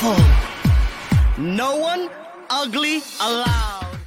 [0.00, 0.24] Beautiful.
[1.38, 2.08] No one
[2.48, 3.98] ugly allowed.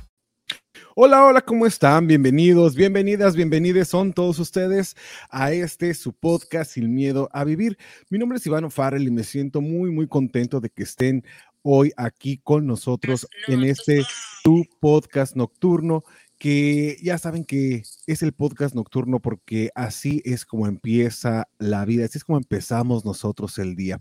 [0.96, 2.08] Hola, hola, ¿cómo están?
[2.08, 4.96] Bienvenidos, bienvenidas, bienvenidos son todos ustedes
[5.30, 7.78] a este su podcast Sin Miedo a Vivir.
[8.10, 11.24] Mi nombre es Iván Farrell y me siento muy, muy contento de que estén
[11.62, 14.04] hoy aquí con nosotros en este
[14.44, 16.04] tu podcast nocturno
[16.40, 22.06] que ya saben que es el podcast nocturno porque así es como empieza la vida,
[22.06, 24.00] así es como empezamos nosotros el día.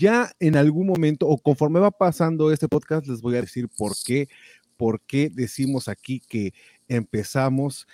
[0.00, 3.92] Ya en algún momento o conforme va pasando este podcast les voy a decir por
[4.02, 4.30] qué
[4.78, 6.54] por qué decimos aquí que
[6.88, 7.86] empezamos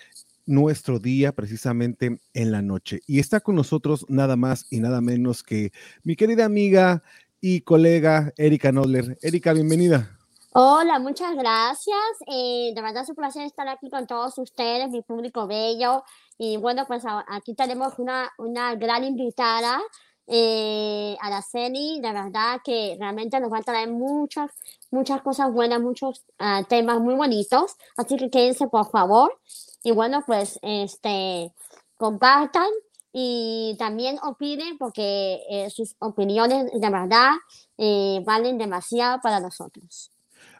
[0.45, 3.01] nuestro día precisamente en la noche.
[3.07, 7.03] Y está con nosotros nada más y nada menos que mi querida amiga
[7.41, 9.17] y colega Erika Nodler.
[9.21, 10.17] Erika, bienvenida.
[10.53, 11.97] Hola, muchas gracias.
[12.25, 16.05] Eh, de verdad es un placer estar aquí con todos ustedes, mi público bello.
[16.37, 19.81] Y bueno, pues aquí tenemos una, una gran invitada,
[20.27, 21.99] eh, Araceli.
[22.01, 24.51] De verdad que realmente nos va a traer muchas,
[24.91, 27.75] muchas cosas buenas, muchos ah, temas muy bonitos.
[27.95, 29.39] Así que quédense, por favor.
[29.83, 31.53] Y bueno, pues este,
[31.97, 32.69] compartan
[33.13, 37.31] y también opinen porque eh, sus opiniones de verdad
[37.77, 40.11] eh, valen demasiado para nosotros.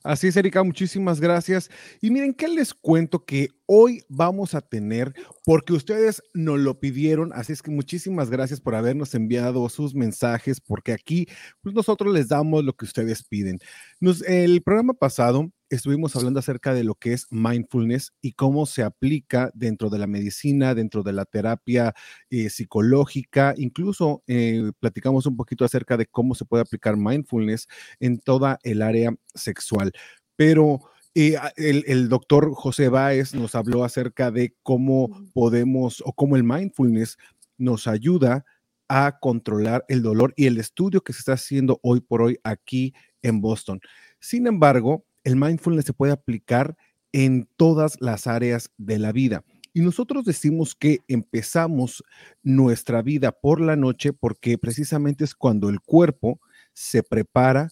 [0.03, 1.69] Así es, Erika, muchísimas gracias.
[2.01, 5.13] Y miren, ¿qué les cuento que hoy vamos a tener?
[5.43, 10.61] Porque ustedes nos lo pidieron, así es que muchísimas gracias por habernos enviado sus mensajes,
[10.61, 11.27] porque aquí
[11.61, 13.59] pues nosotros les damos lo que ustedes piden.
[13.99, 18.83] Nos, el programa pasado estuvimos hablando acerca de lo que es mindfulness y cómo se
[18.83, 21.93] aplica dentro de la medicina, dentro de la terapia
[22.29, 27.67] eh, psicológica, incluso eh, platicamos un poquito acerca de cómo se puede aplicar mindfulness
[27.99, 29.91] en toda el área sexual.
[30.35, 30.81] Pero
[31.15, 36.43] eh, el, el doctor José Báez nos habló acerca de cómo podemos o cómo el
[36.43, 37.17] mindfulness
[37.57, 38.45] nos ayuda
[38.89, 42.93] a controlar el dolor y el estudio que se está haciendo hoy por hoy aquí
[43.21, 43.81] en Boston.
[44.19, 46.77] Sin embargo, el mindfulness se puede aplicar
[47.11, 49.43] en todas las áreas de la vida.
[49.73, 52.01] Y nosotros decimos que empezamos
[52.43, 56.39] nuestra vida por la noche porque precisamente es cuando el cuerpo
[56.71, 57.71] se prepara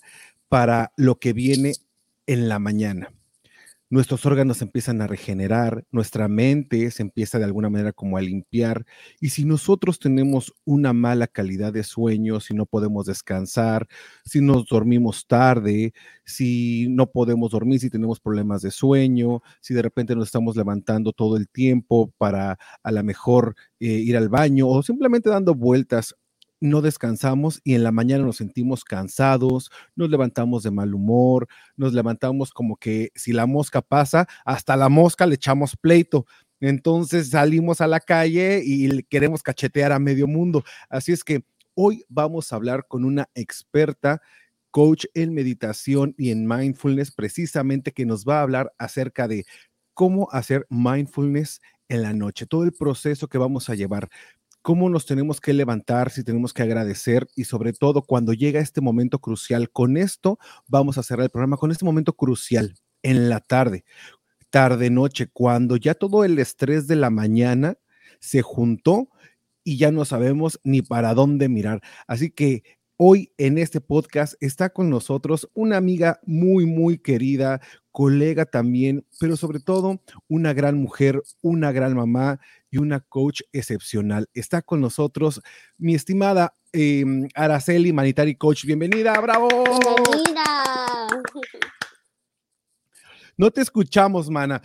[0.50, 1.76] para lo que viene
[2.28, 3.15] en la mañana.
[3.92, 8.84] Nuestros órganos empiezan a regenerar, nuestra mente se empieza de alguna manera como a limpiar
[9.22, 13.88] y si nosotros tenemos una mala calidad de sueño, si no podemos descansar,
[14.26, 15.94] si nos dormimos tarde,
[16.26, 21.12] si no podemos dormir, si tenemos problemas de sueño, si de repente nos estamos levantando
[21.14, 26.16] todo el tiempo para a lo mejor eh, ir al baño o simplemente dando vueltas,
[26.60, 31.94] no descansamos y en la mañana nos sentimos cansados, nos levantamos de mal humor, nos
[31.94, 36.26] levantamos como que si la mosca pasa, hasta la mosca le echamos pleito.
[36.60, 40.64] Entonces salimos a la calle y queremos cachetear a medio mundo.
[40.90, 41.44] Así es que
[41.76, 44.22] hoy vamos a hablar con una experta
[44.72, 49.46] coach en meditación y en mindfulness, precisamente que nos va a hablar acerca de
[49.94, 54.10] cómo hacer mindfulness en la noche, todo el proceso que vamos a llevar,
[54.66, 58.82] cómo nos tenemos que levantar, si tenemos que agradecer y sobre todo cuando llega este
[58.82, 59.70] momento crucial.
[59.70, 62.74] Con esto vamos a cerrar el programa, con este momento crucial
[63.04, 63.86] en la tarde,
[64.50, 67.78] tarde noche, cuando ya todo el estrés de la mañana
[68.20, 69.10] se juntó
[69.64, 71.82] y ya no sabemos ni para dónde mirar.
[72.08, 72.64] Así que
[72.98, 77.62] hoy en este podcast está con nosotros una amiga muy, muy querida,
[77.92, 82.40] colega también, pero sobre todo una gran mujer, una gran mamá
[82.76, 84.28] y una coach excepcional.
[84.34, 85.42] Está con nosotros
[85.78, 88.66] mi estimada eh, Araceli Manitari Coach.
[88.66, 89.48] Bienvenida, bravo.
[89.48, 91.08] Bienvenida.
[93.38, 94.62] No te escuchamos, mana.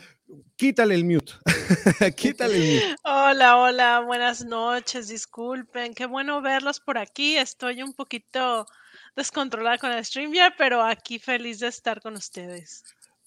[0.57, 1.35] quítale el mute.
[2.17, 2.97] quítale el mute.
[3.05, 7.37] Hola, hola, buenas noches, disculpen, qué bueno verlos por aquí.
[7.37, 8.67] Estoy un poquito
[9.15, 12.85] descontrolada con el StreamYard, pero aquí feliz de estar con ustedes.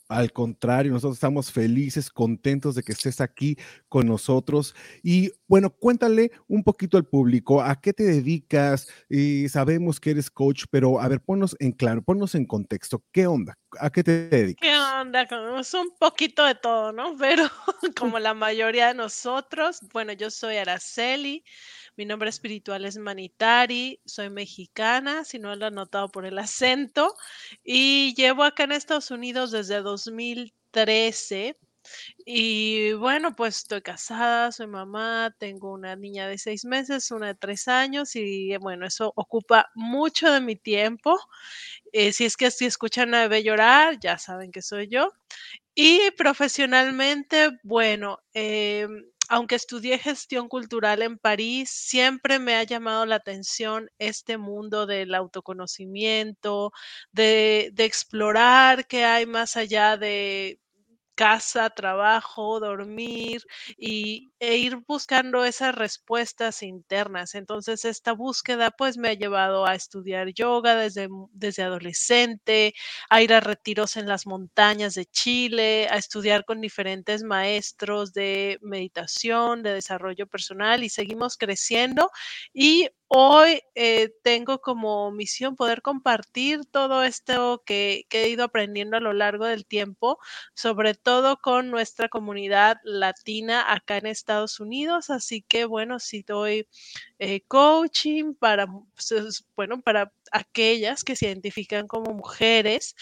[0.09, 3.57] Al contrario, nosotros estamos felices, contentos de que estés aquí
[3.88, 4.75] con nosotros.
[5.01, 8.88] Y bueno, cuéntale un poquito al público a qué te dedicas.
[9.09, 13.03] Y sabemos que eres coach, pero a ver, ponnos en claro, ponnos en contexto.
[13.11, 13.57] ¿Qué onda?
[13.79, 14.69] ¿A qué te dedicas?
[14.69, 15.27] ¿Qué onda?
[15.59, 17.15] Es un poquito de todo, ¿no?
[17.19, 17.50] Pero
[17.97, 21.44] como la mayoría de nosotros, bueno, yo soy Araceli.
[21.95, 27.13] Mi nombre espiritual es Manitari, soy mexicana, si no lo han notado por el acento,
[27.63, 31.57] y llevo acá en Estados Unidos desde 2013.
[32.25, 37.36] Y bueno, pues estoy casada, soy mamá, tengo una niña de seis meses, una de
[37.36, 41.19] tres años y bueno, eso ocupa mucho de mi tiempo.
[41.92, 45.10] Eh, si es que si escuchan a bebé llorar, ya saben que soy yo.
[45.75, 53.15] Y profesionalmente, bueno, em, aunque estudié gestión cultural en París, siempre me ha llamado la
[53.15, 56.71] atención este mundo del autoconocimiento,
[57.12, 60.59] de, explorar qué hay más allá de
[61.15, 63.44] casa, trabajo, dormir
[63.77, 67.36] y, e ir buscando esas respuestas internas.
[67.36, 72.74] Entonces, esta búsqueda pues me ha llevado a estudiar yoga desde, desde adolescente,
[73.10, 78.57] a ir a retiros en las montañas de Chile, a estudiar con diferentes maestros de
[78.62, 82.10] meditación, de desarrollo personal y seguimos creciendo
[82.54, 88.97] y Hoy eh, tengo como misión poder compartir todo esto que, que, he ido aprendiendo
[88.97, 90.17] a lo largo del tiempo,
[90.55, 95.09] sobre todo con nuestra comunidad latina acá en Estados Unidos.
[95.11, 96.67] Así que bueno, si doy
[97.19, 102.95] eh, coaching para, pues, bueno, para aquellas que se identifican como mujeres,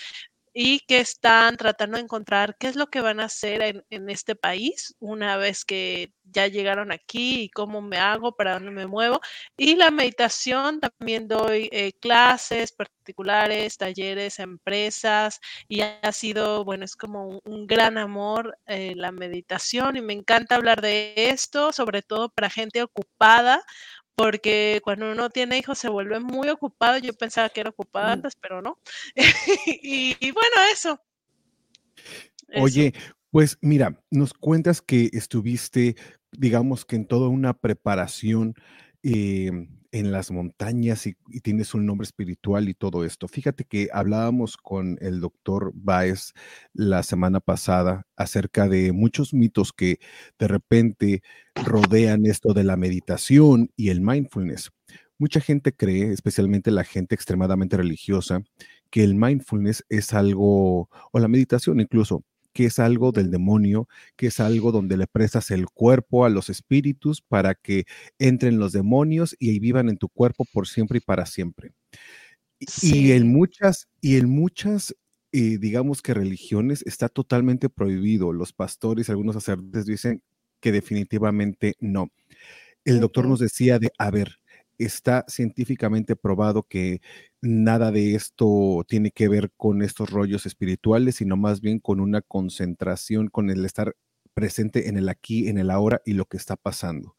[0.53, 4.36] y que están tratando de encontrar qué es lo que van a hacer en, este
[4.36, 9.19] país una vez que ya llegaron aquí y cómo me hago, para dónde me muevo.
[9.57, 16.95] Y la meditación, también doy eh, clases particulares, talleres, empresas y ha sido, bueno, es
[16.95, 22.30] como un, gran amor eh, la meditación y me encanta hablar de esto, sobre todo
[22.30, 23.63] para gente ocupada
[24.16, 26.98] porque cuando uno tiene hijos se vuelve muy ocupado.
[26.98, 28.12] Yo pensaba que era ocupada mm.
[28.12, 28.80] antes, pero no.
[29.66, 31.02] y, bueno, eso.
[32.56, 32.94] Oye,
[33.30, 35.96] pues mira, nos cuentas que estuviste,
[36.31, 38.56] digamos que en toda una preparación
[39.03, 43.27] em, en las montañas y, tienes un nombre espiritual y todo esto.
[43.27, 46.33] Fíjate que hablábamos con el doctor Baez
[46.74, 50.00] la semana pasada acerca de muchos mitos que
[50.39, 51.24] de repente
[51.56, 54.71] rodean esto de la meditación y el mindfulness.
[55.18, 58.42] Mucha gente cree, especialmente la gente extremadamente religiosa,
[58.89, 64.27] que el mindfulness es algo, o la meditación incluso, que es algo del demonio, que
[64.27, 67.86] es algo donde le prestas el cuerpo a los espíritus para que
[68.19, 71.71] entren los demonios y vivan en tu cuerpo por siempre y para siempre.
[72.81, 74.95] Y en muchas, y en muchas,
[75.31, 78.33] eh, digamos que religiones está totalmente prohibido.
[78.33, 80.21] Los pastores, algunos sacerdotes dicen
[80.59, 82.09] que definitivamente no.
[82.86, 84.38] El doctor nos decía de, a ver,
[84.77, 87.01] está científicamente probado que
[87.42, 92.22] nada de esto tiene que ver con estos rollos espirituales, sino más bien con una
[92.22, 93.96] concentración, con el estar
[94.34, 97.16] presente en el aquí, en el ahora y lo que está pasando.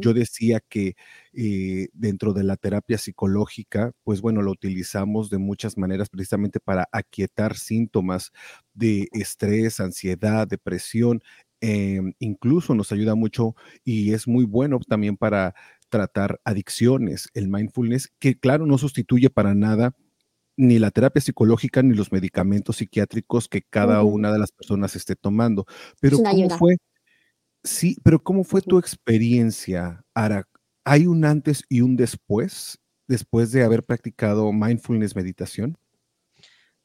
[0.00, 0.94] Yo decía que
[1.32, 6.88] eh, dentro de la terapia psicológica, pues bueno, lo utilizamos de muchas maneras precisamente para
[6.92, 8.30] aquietar síntomas
[8.72, 11.22] de estrés, ansiedad, depresión.
[11.60, 15.54] Em, incluso nos ayuda mucho y es muy bueno también para
[15.88, 19.94] tratar adicciones, el mindfulness, que claro, no sustituye para nada
[20.56, 25.16] ni la terapia psicológica ni los medicamentos psiquiátricos que cada una de las personas esté
[25.16, 25.66] tomando.
[26.00, 26.76] Pero ¿cómo fue?
[27.64, 30.46] Sí, pero ¿cómo fue tu experiencia, Ara?
[30.84, 35.78] ¿Hay un antes y un después, después de haber practicado mindfulness meditación?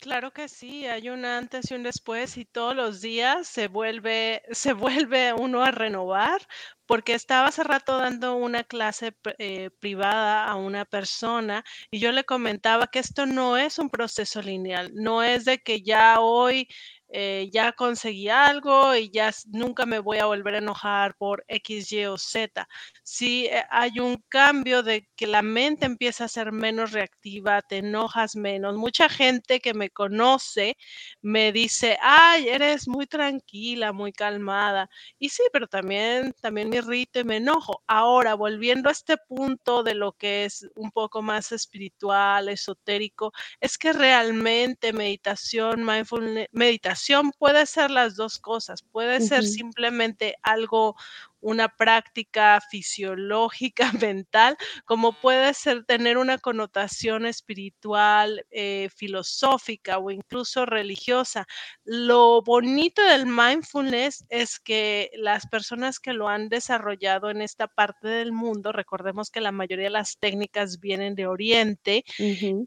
[0.02, 4.42] Claro que sí, hay un antes y un después y todos los días se vuelve,
[4.52, 6.42] se vuelve uno a renovar,
[6.86, 12.24] porque estaba hace rato dando una clase eh, privada a una persona y yo le
[12.24, 16.70] comentaba que esto no es un proceso lineal, no es de que ya hoy
[17.12, 21.92] eh, ya conseguí algo y ya nunca me voy a volver a enojar por X,
[21.92, 22.68] Y o Z.
[23.04, 27.78] Si eh, hay un cambio de que la mente empieza a ser menos reactiva, te
[27.78, 28.76] enojas menos.
[28.78, 30.78] Mucha gente que me conoce
[31.22, 34.90] me dice, ay, eres muy tranquila, muy calmada.
[35.18, 37.84] Y sí, pero también, también me irrito y me enojo.
[37.88, 43.78] Ahora, volviendo a este punto de lo que es un poco más espiritual, esotérico, es
[43.78, 50.96] que realmente meditación, mindfulness, meditación, meditación puede ser las dos cosas, puede ser simplemente algo
[51.42, 60.66] una práctica fisiológica, mental, como puede ser tener una connotación espiritual, eh, filosófica o incluso
[60.66, 61.48] religiosa.
[61.86, 68.10] Lo bonito del mindfulness es que las personas que lo han desarrollado en esta parte
[68.10, 72.04] del mundo, recordemos que la mayoría de las técnicas vienen de Oriente,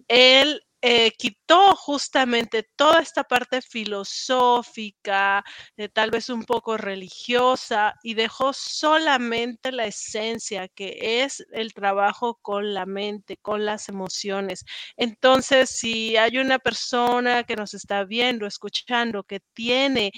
[0.08, 5.44] él eh, quitó justamente toda esta parte filosófica,
[5.76, 12.38] eh, tal vez un poco religiosa, y dejó solamente la esencia, que es el trabajo
[12.42, 14.64] con la mente, con las emociones.
[14.96, 20.10] Entonces, si hay una persona que nos está viendo, escuchando, que tiene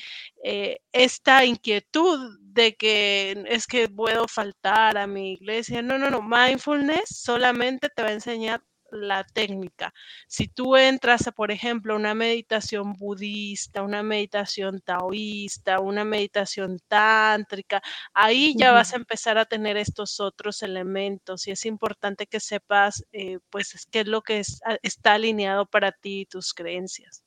[0.43, 6.23] eh, esta inquietud de que es que puedo faltar a mi iglesia, no, no, no,
[6.23, 8.63] mindfulness solamente te va a enseñar
[8.95, 9.93] la técnica.
[10.29, 17.83] Si tú entras a, por ejemplo, una meditación budista, una meditación taoísta, una meditación tántrica,
[18.13, 23.05] ahí ya vas a empezar a tener estos otros elementos y es importante que sepas,
[23.13, 24.43] eh, pues, qué es lo que
[24.83, 27.23] está alineado para ti y tus creencias.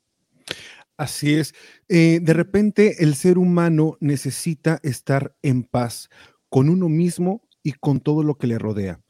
[0.97, 1.53] Así es.
[1.89, 6.09] Eh, de repente el ser humano necesita estar en paz
[6.49, 9.01] con uno mismo y con todo lo que le rodea.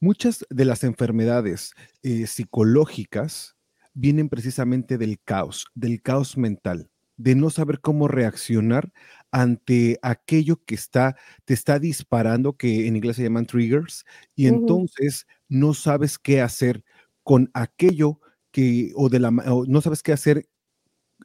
[0.00, 1.72] Muchas de las enfermedades
[2.02, 3.56] eh, psicológicas
[3.94, 8.92] vienen precisamente del caos, del caos mental, de no saber cómo reaccionar
[9.32, 15.26] ante aquello que está, te está disparando, que en inglés se llaman triggers, y entonces
[15.48, 16.84] no sabes qué hacer
[17.22, 20.46] con aquello que, o de la, no sabes qué hacer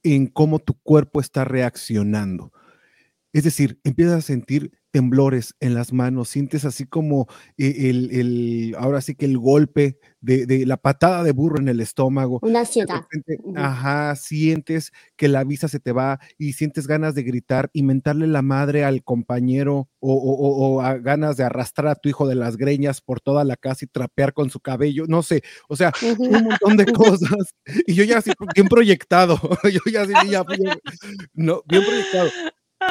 [0.03, 2.51] en cómo tu cuerpo está reaccionando.
[3.33, 9.01] Es decir, empiezas a sentir temblores en las manos, sientes así como eh, el, ahora
[9.01, 12.39] sí que el golpe de, la patada de burro en el estómago.
[12.43, 13.05] Una ansiedad.
[13.55, 18.27] Ajá, sientes que la vista se te va y sientes ganas de gritar y mentarle
[18.27, 23.21] la madre al compañero o, ganas de arrastrar a tu hijo de las greñas por
[23.21, 26.86] toda la casa y trapear con su cabello, no sé, o sea, un montón de
[26.93, 27.55] cosas.
[27.88, 29.39] Y yo ya así, bien proyectado,
[29.71, 30.43] yo ya así, ya,
[31.33, 32.29] no, bien proyectado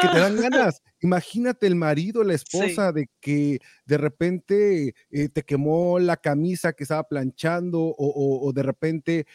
[0.00, 0.82] que te dan ganas.
[1.00, 6.84] Imagínate el marido, la esposa, de que de repente eh, te quemó la camisa que
[6.84, 9.26] estaba planchando o, de repente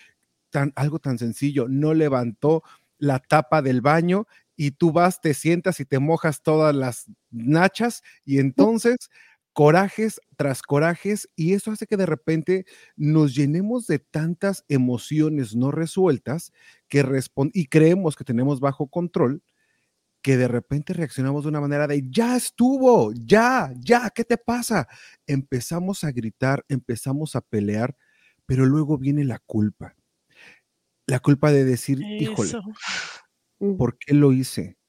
[0.50, 2.64] tan, algo tan sencillo, no levantó
[2.98, 8.04] la tapa del baño y tú vas, te sientas y te mojas todas las nachas
[8.24, 9.10] y entonces
[9.52, 15.72] corajes tras corajes y eso hace que de repente nos llenemos de tantas emociones no
[15.72, 16.52] resueltas
[16.88, 17.06] que
[17.54, 19.42] y creemos que tenemos bajo control
[20.26, 24.88] que de repente reaccionamos de una manera de, ya estuvo, ya, ya, ¿qué te pasa?
[25.28, 27.96] Empezamos a gritar, empezamos a pelear,
[28.48, 29.96] pero luego viene la culpa.
[31.06, 32.54] La culpa de decir, híjole,
[33.60, 33.78] mm.
[33.78, 34.80] ¿por qué lo hice?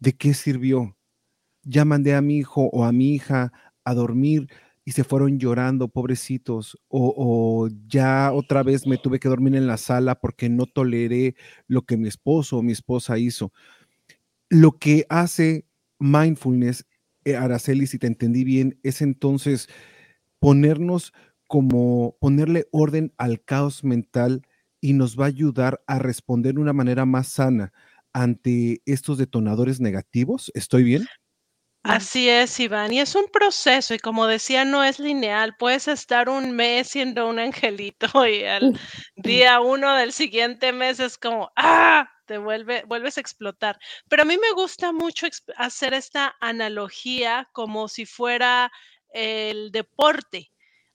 [0.00, 0.98] ¿De qué sirvió?
[1.62, 4.48] Ya mandé a mi hijo o a mi hija a dormir
[4.84, 9.66] y se fueron llorando, pobrecitos, o, o, ya otra vez me tuve que dormir en
[9.66, 11.36] la sala porque no toleré
[11.68, 13.50] lo que mi esposo o mi esposa hizo
[14.50, 15.66] lo que hace
[15.98, 16.86] mindfulness,
[17.24, 19.68] eh, Araceli, si te entendí bien, es entonces
[20.40, 21.12] ponernos
[21.48, 24.42] como ponerle orden al caos mental
[24.80, 27.72] y nos va a ayudar a responder de una manera más sana
[28.12, 30.50] ante estos detonadores negativos.
[30.54, 31.04] ¿Estoy bien?
[31.86, 35.54] Así es, Iván, y es un proceso y como decía, no es lineal.
[35.58, 38.72] Puedes estar un mes siendo un angelito y al
[39.16, 43.78] día uno del siguiente mes es como, ah, te vuelve, vuelves a explotar.
[44.08, 45.26] Pero a mí me gusta mucho
[45.58, 48.72] hacer esta analogía como si fuera
[49.10, 50.53] el deporte.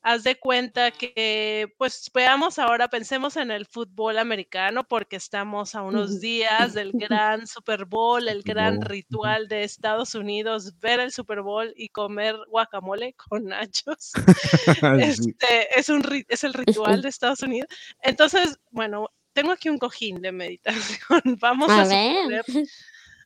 [0.09, 5.83] Haz de cuenta que, pues veamos ahora, pensemos en el fútbol americano porque estamos a
[5.83, 11.43] unos días del gran Super Bowl, el gran ritual de Estados Unidos, ver el Super
[11.43, 14.13] Bowl y comer guacamole con nachos.
[14.99, 17.69] este, es, un, es el ritual de Estados Unidos.
[18.01, 21.21] Entonces, bueno, tengo aquí un cojín de meditación.
[21.39, 22.45] Vamos a, suponer,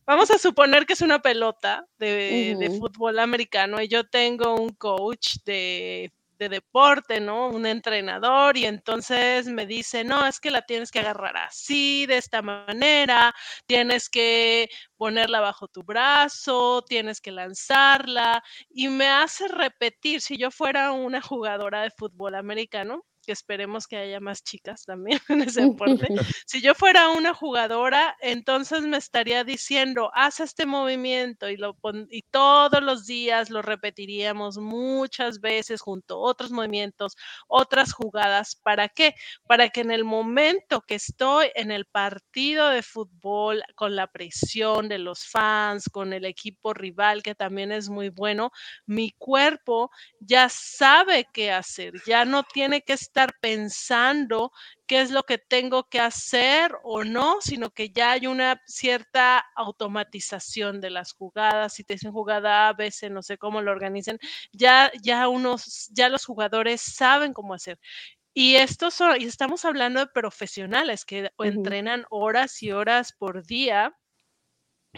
[0.05, 5.37] vamos a suponer que es una pelota de, fútbol americano y yo tengo un coach
[5.45, 6.11] de,
[6.49, 7.47] de, deporte, ¿no?
[7.49, 12.17] Un entrenador y entonces me dice, no, es que la tienes que agarrar así, de
[12.17, 13.33] esta manera,
[13.65, 20.51] tienes que ponerla bajo tu brazo, tienes que lanzarla y me hace repetir, si yo
[20.51, 25.61] fuera una jugadora de fútbol americano, que esperemos que haya más chicas también en ese
[25.61, 26.07] deporte.
[26.45, 31.77] si yo fuera una jugadora, entonces me estaría diciendo, haz este movimiento y, lo
[32.09, 37.15] y todos los días lo repetiríamos muchas veces junto a otros movimientos,
[37.47, 38.55] otras jugadas.
[38.55, 39.15] ¿Para qué?
[39.47, 44.89] Para que en el momento que estoy en el partido de fútbol, con la presión
[44.89, 48.51] de los fans, con el equipo rival, que también es muy bueno,
[48.85, 54.51] mi cuerpo ya sabe qué hacer, ya no tiene que estar pensando
[54.87, 59.39] qué es lo que tengo que hacer o no, sino que ya hay una cierta
[59.55, 61.73] automatización de las jugadas.
[61.73, 64.19] Si te dicen jugada A, B, C, no sé cómo lo organicen,
[64.51, 67.79] ya, ya unos, ya los jugadores saben cómo hacer.
[68.33, 73.95] Y estos son, y estamos hablando de profesionales que entrenan horas y horas por día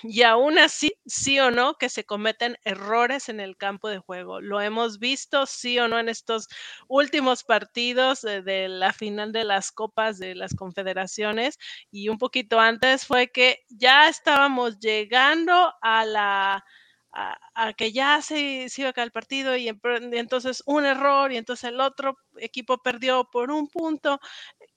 [0.04, 4.42] y aún así, sí o no, que se cometen errores en el campo de juego.
[4.42, 6.48] Lo hemos visto, sí o no, en estos
[6.88, 11.58] últimos partidos de, la final de las copas de las confederaciones
[11.92, 16.66] y un poquito antes fue que ya estábamos llegando a la...
[17.18, 21.32] A, que ya se, se, iba a caer el partido y, y entonces un error
[21.32, 24.20] y entonces el otro equipo perdió por un punto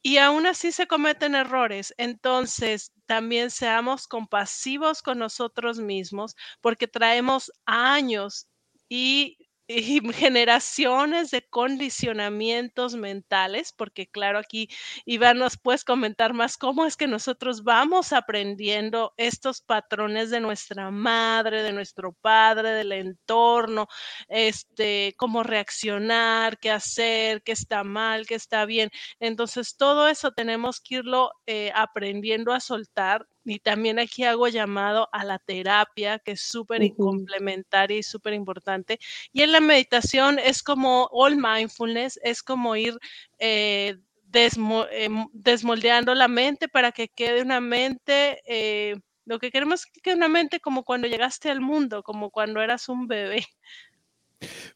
[0.03, 1.93] y aún así se cometen errores.
[1.99, 8.49] Entonces, también seamos compasivos con nosotros mismos porque traemos años
[8.91, 14.69] y y generaciones de condicionamientos mentales, porque claro, aquí
[15.05, 20.91] Iván nos puedes comentar más cómo es que nosotros vamos aprendiendo estos patrones de nuestra
[20.91, 23.89] madre, de nuestro padre, del entorno,
[24.29, 28.91] este, cómo reaccionar, qué hacer, qué está mal, qué está bien.
[29.21, 35.09] Entonces, todo eso tenemos que irlo eh, aprendiendo a soltar y también aquí hago llamado
[35.13, 38.99] a la terapia, que es súper complementaria y súper importante.
[39.33, 42.99] Y en la meditación es como all mindfulness, es como ir
[43.39, 43.97] eh,
[44.33, 50.17] em, desmoldeando la mente para que quede una mente, eh, lo que queremos que quede
[50.17, 53.47] una mente como cuando llegaste al mundo, como cuando eras un bebé.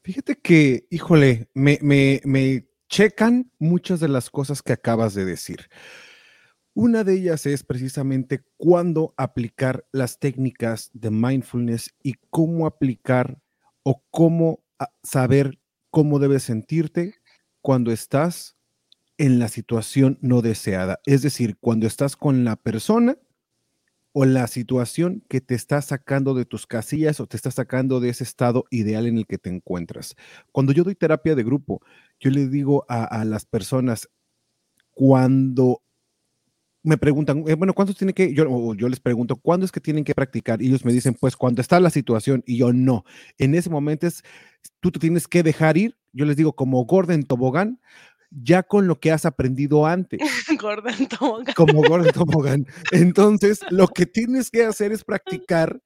[0.02, 5.68] Fíjate que, híjole, me, me, me checan muchas de las cosas que acabas de decir.
[6.74, 13.38] Una de ellas es precisamente cuándo aplicar las técnicas de mindfulness y cómo aplicar
[13.82, 15.58] o cómo ah, saber
[15.90, 17.16] cómo debes sentirte
[17.60, 18.56] cuando estás
[19.18, 20.98] en la situación no deseada.
[21.04, 23.18] Es decir, cuando estás con la persona
[24.12, 28.08] o la situación que te está sacando de tus casillas o te está sacando de
[28.08, 30.16] ese estado ideal en el que te encuentras.
[30.52, 31.82] Cuando yo doy terapia de grupo,
[32.18, 34.08] yo le digo a, a las personas,
[34.90, 35.81] cuando
[36.82, 40.04] me preguntan, eh, bueno, ¿cuántos tienen que, yo, yo les pregunto, ¿cuándo es que tienen
[40.04, 40.60] que practicar?
[40.60, 43.04] Y ellos me dicen, pues cuando está la situación, y yo no.
[43.38, 44.22] En ese momento es,
[44.80, 47.80] tú te tienes que dejar ir, yo les digo, como Gordon Tobogán,
[48.30, 50.20] ya con lo que has aprendido antes.
[50.60, 51.54] Gordon Tobogán.
[51.54, 52.66] Como Gordon Tobogán.
[52.90, 55.80] Entonces, lo que tienes que hacer es practicar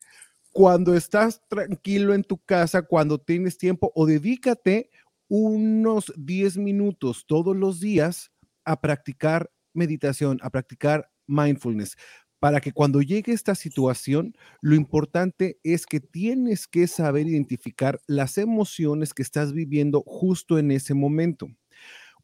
[0.52, 4.90] cuando estás tranquilo en tu casa, cuando tienes tiempo, o dedícate
[5.28, 8.30] unos 10 minutos todos los días
[8.64, 11.96] a practicar meditación, a practicar mindfulness,
[12.38, 18.38] para que cuando llegue esta situación, lo importante es que tienes que saber identificar las
[18.38, 21.48] emociones que estás viviendo justo en ese momento.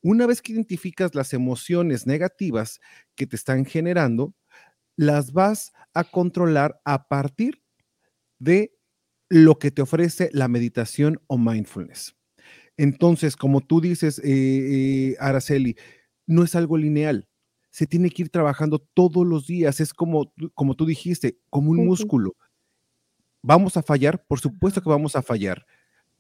[0.03, 2.81] Una vez que identificas las emociones negativas
[3.15, 4.35] que te están generando,
[4.97, 7.63] las vas a controlar a partir
[8.39, 8.77] de
[9.31, 12.15] lo que te ofrece la meditación o mindfulness.
[12.77, 15.77] Entonces, como tú dices, eh, eh, Araceli,
[16.27, 17.29] no es algo lineal
[17.73, 19.81] se tiene que ir trabajando todos los días.
[19.81, 22.37] Es como, como tú dijiste, como un músculo.
[23.41, 24.25] ¿Vamos a fallar?
[24.27, 25.67] Por supuesto que vamos a fallar.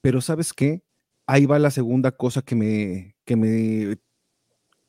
[0.00, 0.82] Pero ¿sabes qué?
[1.26, 3.98] Ahí va la segunda cosa que me, que me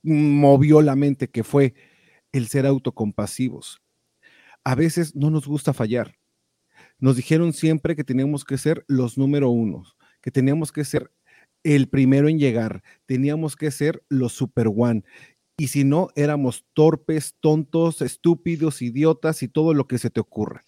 [0.01, 1.75] movió la mente, que fue
[2.31, 3.81] el ser autocompasivos.
[4.63, 6.15] A veces no nos gusta fallar.
[6.97, 9.83] Nos dijeron siempre que teníamos que ser los número uno,
[10.21, 11.11] que teníamos que ser
[11.63, 15.03] el primero en llegar, teníamos que ser los super one
[15.57, 20.63] y si no, éramos torpes, tontos, estúpidos, idiotas y todo lo que se te ocurra.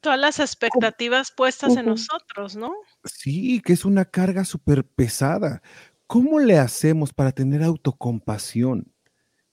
[0.00, 2.72] Todas las expectativas puestas en nosotros, ¿no?
[3.04, 5.62] Sí, que es una carga súper pesada.
[6.06, 8.92] ¿Cómo le hacemos para tener autocompasión?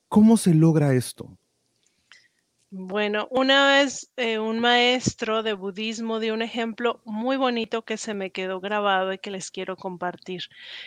[0.09, 1.37] ¿Cómo se logra esto?
[2.75, 8.15] Bueno, una vez eh, un maestro de budismo dio un ejemplo muy bonito que se
[8.15, 10.45] me quedó grabado y que les quiero compartir.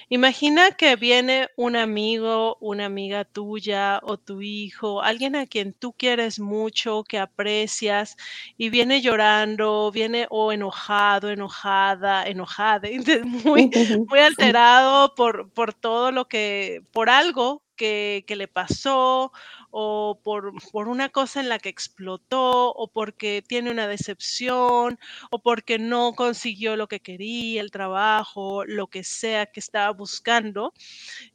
[0.08, 5.92] Imagina que viene un amigo, una amiga tuya o tu hijo, alguien a quien tú
[5.92, 8.16] quieres mucho, que aprecias
[8.58, 12.88] y viene llorando, viene o enojado, enojada, enojada,
[13.24, 13.70] muy,
[14.08, 19.30] muy alterado por, por todo lo que, por algo que, que le pasó
[19.78, 24.98] o por, por, una cosa en la que explotó o porque tiene una decepción
[25.30, 30.72] o porque no consiguió lo que quería, el trabajo, lo que sea que estaba buscando.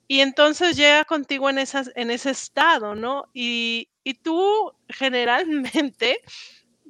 [0.08, 3.26] Y entonces llega contigo en, esas, en ese estado, ¿no?
[3.32, 6.18] Y, y tú generalmente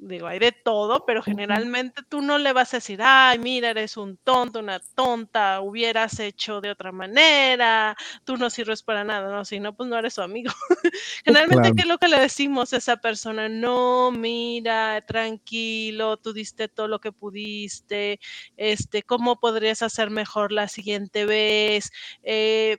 [0.02, 3.96] digo, hay de todo, pero generalmente tú no le vas a decir, ay, mira, eres
[3.96, 9.44] un tonto, una tonta, hubieras hecho de otra manera, tú no sirves para nada, no,
[9.44, 10.52] si no, pues no eres su amigo.
[11.24, 13.48] generalmente, ¿qué es lo que le decimos a esa persona?
[13.48, 18.18] No, mira, tranquilo, tú diste todo lo que pudiste,
[18.56, 21.92] este, ¿cómo podrías hacer mejor la siguiente vez?
[22.22, 22.78] Eh,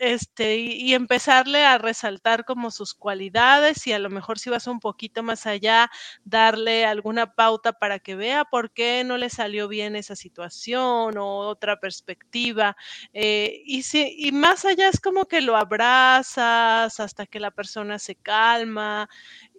[0.00, 4.80] este, y, empezarle a resaltar como sus cualidades y a lo mejor si vas un
[4.80, 5.90] poquito más allá,
[6.24, 11.38] darle alguna pauta para que vea por qué no le salió bien esa situación o
[11.38, 12.76] otra perspectiva.
[13.12, 19.08] Eh, y, más allá es como que lo abrazas hasta que la persona se calma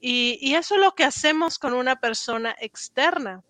[0.02, 3.44] y eso es lo que hacemos con una persona externa.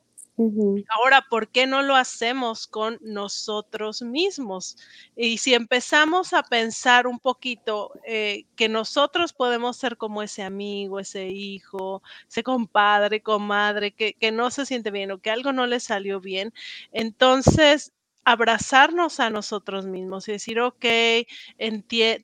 [0.89, 4.77] Ahora, ¿por qué no lo hacemos con nosotros mismos?
[5.15, 10.99] Y si empezamos a pensar un poquito eh, que nosotros podemos ser como ese amigo,
[10.99, 15.67] ese hijo, ese compadre, comadre, que, que no se siente bien o que algo no
[15.67, 16.53] le salió bien,
[16.91, 17.93] entonces
[18.27, 21.25] abrazarnos a nosotros mismos y decir, ok, te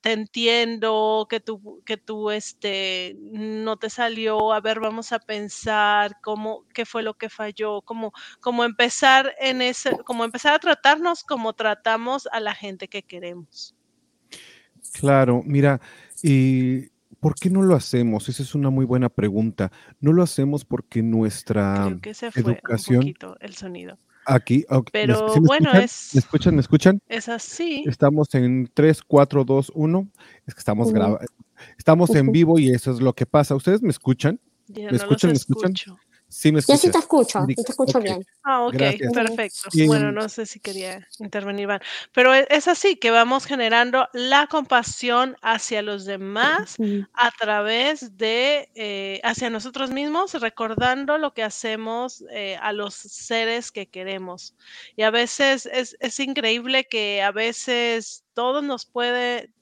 [0.04, 6.66] entiendo que tú, que tú este, no te salió, a ver, vamos a pensar cómo,
[6.74, 11.54] qué fue lo que falló, como, como empezar en ese, como empezar a tratarnos como
[11.54, 13.74] tratamos a la gente que queremos.
[14.92, 15.80] Claro, mira,
[16.22, 18.28] y ¿Por qué no lo hacemos?
[18.28, 19.72] Esa es una muy buena pregunta.
[19.98, 23.96] No lo hacemos porque nuestra Creo que se fue educación, un poquito el sonido.
[24.26, 26.10] Aquí, pero bueno, es.
[26.14, 26.54] ¿Me escuchan?
[26.54, 27.00] ¿Me escuchan?
[27.08, 27.84] Es así.
[27.86, 30.08] Estamos en 3, 4, 2, 1.
[30.46, 31.20] Es que estamos grabando.
[31.78, 33.54] Estamos en vivo y eso es lo que pasa.
[33.54, 34.40] ¿Ustedes me escuchan?
[34.68, 35.30] ¿Me escuchan?
[35.30, 35.74] ¿Me escuchan?
[36.34, 38.26] Sí, me Yo sí te escucho, sí te escucho bien.
[38.42, 38.74] Ah, ok,
[39.12, 39.70] perfecto.
[39.86, 41.68] Bueno, no sé si quería intervenir,
[42.12, 46.76] pero e, es así que vamos generando la compasión hacia los demás
[47.12, 53.70] a través de, eh, hacia nosotros mismos, recordando lo que hacemos eh, a los seres
[53.70, 54.56] que queremos.
[54.96, 59.52] Y a veces es, es increíble que a veces todo nos puede,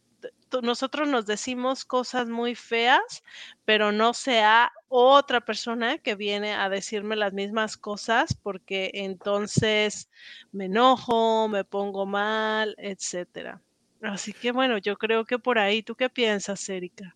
[0.61, 3.23] nosotros nos decimos cosas muy feas,
[3.65, 10.11] pero no sea otra persona que viene a decirme las mismas cosas porque entonces
[10.51, 13.62] me enojo, me pongo mal, etcétera.
[14.03, 17.15] Así que bueno, yo creo que por ahí, ¿tú qué piensas, Erika?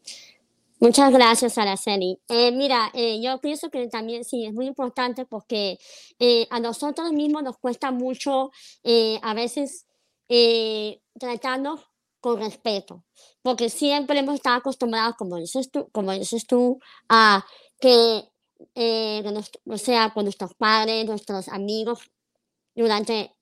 [0.79, 2.19] Muchas gracias, Araceli.
[2.29, 5.79] Eh, mira, eh, yo pienso que también sí, es muy importante porque
[6.19, 8.51] eh, a nosotros mismos nos cuesta mucho
[9.23, 9.87] a veces
[11.19, 11.81] tratarnos
[12.21, 13.05] con respeto,
[13.43, 17.45] porque siempre hemos estado acostumbrados, como dices tú, como dices tú a
[17.81, 18.25] que,
[18.75, 19.23] eh,
[19.67, 22.11] o sea, con nuestros padres, nuestros amigos,
[22.75, 23.37] durante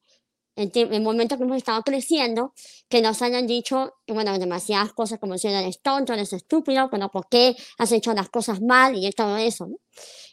[0.56, 2.52] el, momento que hemos estado creciendo,
[2.88, 7.28] que nos hayan dicho, bueno, demasiadas cosas como si eres tonto, eres estúpido, bueno, ¿por
[7.28, 8.94] qué has hecho las cosas mal?
[8.96, 9.68] Y todo eso,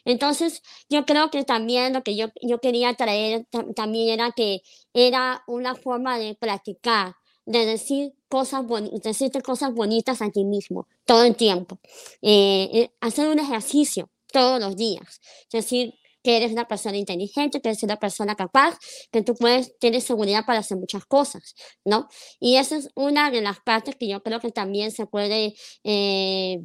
[0.04, 5.42] Entonces, yo creo que también lo que yo, yo quería traer también era que era
[5.46, 8.64] una forma de practicar de decir cosas,
[9.02, 11.78] decirte cosas bonitas a ti mismo todo el tiempo.
[12.22, 15.20] Eh, eh, hacer un ejercicio todos los días.
[15.52, 18.78] Decir que eres una persona inteligente, que eres una persona capaz,
[19.10, 22.08] que tú puedes, tienes seguridad para hacer muchas cosas, ¿no?
[22.40, 26.60] Y esa es una de las partes que yo creo que también se puede eh,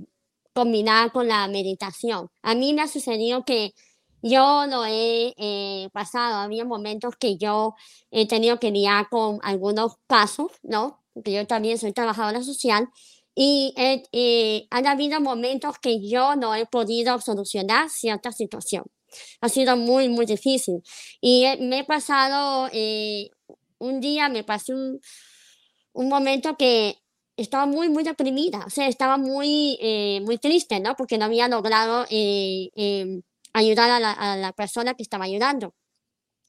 [0.54, 2.30] combinar con la meditación.
[2.44, 3.74] A mí me ha sucedido que
[4.22, 7.76] yo lo he eh, pasado, había momentos que yo
[8.12, 11.04] he tenido que lidiar con algunos casos, ¿no?
[11.24, 12.90] Que yo también soy trabajadora social
[13.36, 18.86] y eh, han habido momentos que yo no he podido solucionar cierta situación.
[19.42, 20.82] Ha sido muy, muy difícil.
[21.22, 23.30] Y me he pasado, eh,
[23.80, 25.00] un día me pasé un,
[25.94, 26.98] un momento que
[27.38, 29.78] estaba muy, muy deprimida, o sea, estaba muy,
[30.26, 30.96] muy triste, ¿no?
[30.96, 33.22] Porque no había logrado em,
[33.58, 35.74] ayudar a la, a la persona que estaba ayudando.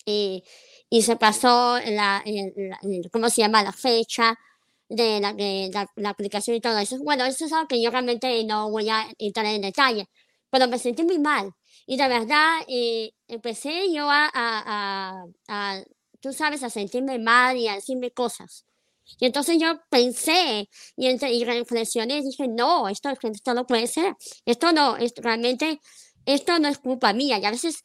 [0.05, 0.43] Y,
[0.91, 2.25] y se pasó la,
[3.13, 3.63] ¿cómo se llama?
[3.63, 4.39] La fecha
[4.89, 6.99] de la, de la, aplicación y todo eso.
[6.99, 10.09] Bueno, eso es algo que yo realmente no voy a entrar en detalle,
[10.51, 11.53] pero me sentí muy mal.
[11.87, 15.83] Y de verdad, eh, empecé yo a, a, a,
[16.21, 18.65] tú sabes, a sentirme mal y a decirme cosas.
[19.19, 23.87] Y entonces yo pensé y, entre, y reflexioné y dije, no, esto, esto no puede
[23.87, 24.15] ser.
[24.45, 25.81] Esto no, esto realmente
[26.29, 27.83] esto no es culpa mía y a veces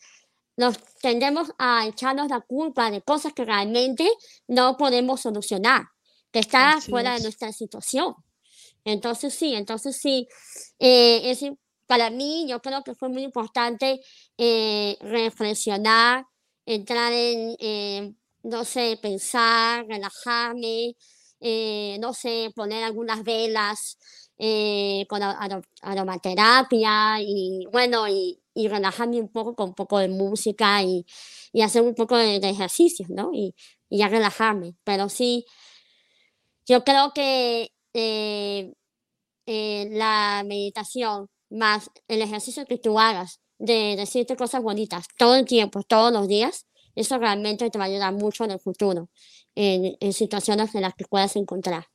[0.58, 4.08] nos tendemos a echarnos la culpa de cosas que realmente
[4.48, 5.86] no podemos solucionar,
[6.32, 8.14] que están fuera de nuestra situación.
[8.84, 10.28] Entonces sí, entonces sí,
[10.78, 11.42] eh, es,
[11.88, 14.02] para mí yo creo que fue muy importante
[14.38, 16.26] eh, reflexionar,
[16.66, 20.96] entrar en, eh, no sé, pensar, relajarme,
[21.40, 23.98] eh, no sé, poner algunas velas
[24.38, 25.22] eh, con
[25.82, 31.06] aromaterapia y bueno, y, y relajarme un poco con un poco de música y,
[31.52, 33.32] y hacer un poco de, de ejercicios, ¿no?
[33.34, 33.56] Y,
[33.90, 34.76] y ya relajarme.
[34.84, 35.46] Pero sí,
[36.66, 38.74] yo creo que eh,
[39.46, 45.46] eh, la meditación más el ejercicio que tú hagas de decirte cosas bonitas todo el
[45.46, 49.10] tiempo, todos los días, eso realmente te va a ayudar mucho en el futuro,
[49.56, 51.88] en situaciones en las que puedas encontrar.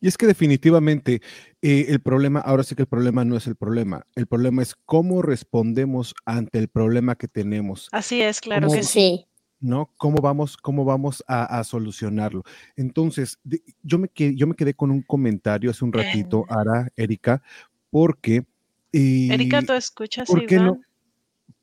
[0.00, 1.20] Y es que definitivamente
[1.62, 4.74] eh, el problema, ahora sí que el problema no es el problema, el problema es
[4.84, 9.26] cómo respondemos ante el problema que tenemos, Así es, claro ¿Cómo- que sí.
[9.58, 9.90] ¿no?
[9.96, 12.42] ¿Cómo vamos, cómo vamos a, a solucionarlo?
[12.76, 16.54] Entonces, de- yo, me quedé, yo me quedé con un comentario hace un ratito, Eh.
[16.54, 17.42] Ara, Erika,
[17.90, 18.44] porque...
[18.92, 20.78] eh, Erika, ¿tú escuchas, ¿por qué no?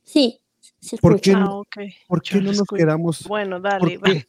[0.03, 0.39] Sí,
[0.79, 1.31] se ¿Por escucha.
[1.31, 1.77] qué Ah, no- ok.
[2.07, 4.25] ¿Por qué no nos quedamos Bueno, dale, ¿Por qué,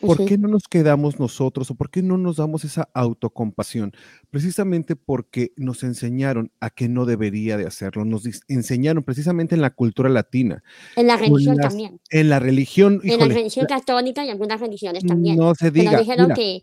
[0.00, 3.92] por qué no nos quedamos nosotros o por qué no nos damos esa autocompasión?
[4.30, 8.04] Precisamente porque nos enseñaron a que no debería de hacerlo.
[8.04, 10.62] Nos enseñaron precisamente en la cultura latina,
[10.96, 15.04] En la religión las- también, en la religión, en la religión católica y algunas religiones
[15.04, 15.36] también.
[15.36, 16.62] no se Que nos diga, dijeron mira, que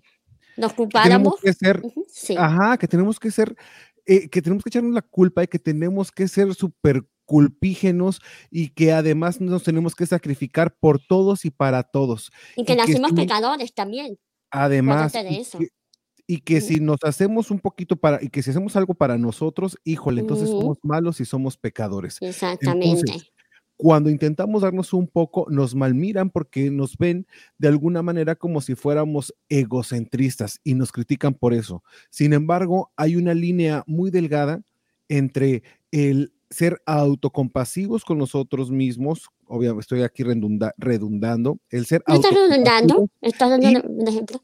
[0.57, 1.35] nos que tenemos culpáramos.
[1.41, 3.55] que ser, Sí, ajá, que tenemos que ser,
[4.05, 8.71] eh, que tenemos que echarnos la culpa y que tenemos que ser súper culpígenos y
[8.71, 12.29] que además nos tenemos que sacrificar por todos y para todos.
[12.57, 14.19] y que y nacimos pecadores también.
[14.49, 15.67] Además, y que,
[16.27, 16.67] y que Ujú.
[16.67, 20.49] si nos hacemos un poquito para, y que si hacemos algo para nosotros, híjole, entonces
[20.49, 22.17] somos malos y somos pecadores.
[22.19, 22.99] Exactamente.
[22.99, 23.31] Entonces,
[23.77, 28.75] cuando intentamos darnos un poco, nos malmiran porque nos ven de alguna manera como si
[28.75, 31.81] fuéramos egocentristas y nos critican por eso.
[32.09, 34.63] Sin embargo, hay una línea muy delgada
[35.07, 42.15] entre el ser autocompasivos con nosotros mismos, obviamente estoy aquí redunda- redundando, el ser ¿No
[42.15, 43.09] estás redundando?
[43.21, 44.43] ¿Estás dando y- un ejemplo?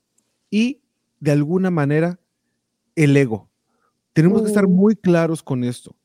[0.50, 0.82] y
[1.20, 2.20] de alguna manera
[2.96, 3.50] el ego.
[4.14, 4.72] Tenemos que estar Mm.
[4.72, 5.96] muy claros con esto,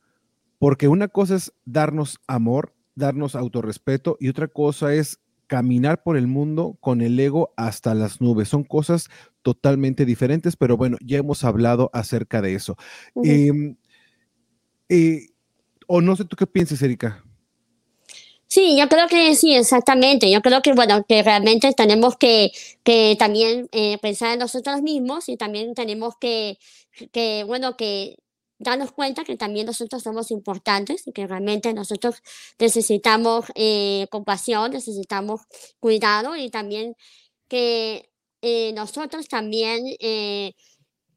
[0.58, 6.26] porque una cosa es darnos amor, darnos autorrespeto y otra cosa es caminar por el
[6.26, 8.48] mundo con el ego hasta las nubes.
[8.48, 9.08] Son cosas
[9.42, 12.76] totalmente diferentes, pero bueno, ya hemos hablado acerca de eso.
[14.88, 15.28] Eh,
[15.86, 17.24] o no sé tú qué piensas, Erika.
[18.52, 20.30] Sí, yo creo que sí, exactamente.
[20.30, 22.52] Yo creo que, bueno, que realmente tenemos que,
[22.84, 26.58] que también eh, pensar en nosotros mismos y también tenemos que,
[27.12, 28.16] que, bueno, que
[28.58, 32.22] darnos cuenta que también nosotros somos importantes y que realmente nosotros
[32.58, 35.40] necesitamos eh, compasión, necesitamos
[35.80, 36.94] cuidado y también
[37.48, 38.10] que
[38.42, 39.86] eh, nosotros también,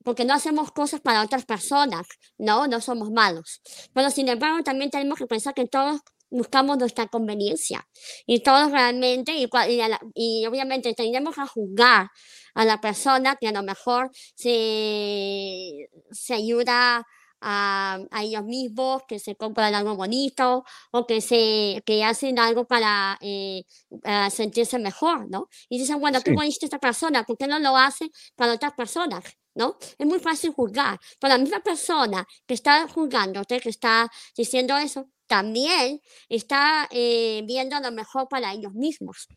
[0.05, 2.67] porque no hacemos cosas para otras personas, ¿no?
[2.67, 3.61] No somos malos.
[3.93, 7.87] Pero sin embargo, también tenemos que pensar que todos buscamos nuestra conveniencia
[8.25, 12.09] y todos realmente, y, y, la- y obviamente tendremos a juzgar
[12.55, 17.05] a la persona que a lo mejor se, se ayuda
[17.41, 22.65] a, a ellos mismos, que se compran algo bonito o que, se, que hacen algo
[22.65, 23.63] para, eh,
[24.01, 25.47] para sentirse mejor, ¿no?
[25.69, 26.35] Y dicen, bueno, qué Sí.
[26.35, 29.23] bonita esta persona, ¿por qué no lo hace para otras personas?
[29.55, 29.77] ¿No?
[29.97, 35.09] Es muy fácil juzgar, pero la misma persona que está juzgándote, que está diciendo eso,
[35.27, 39.27] también está eh, viendo lo mejor para ellos mismos.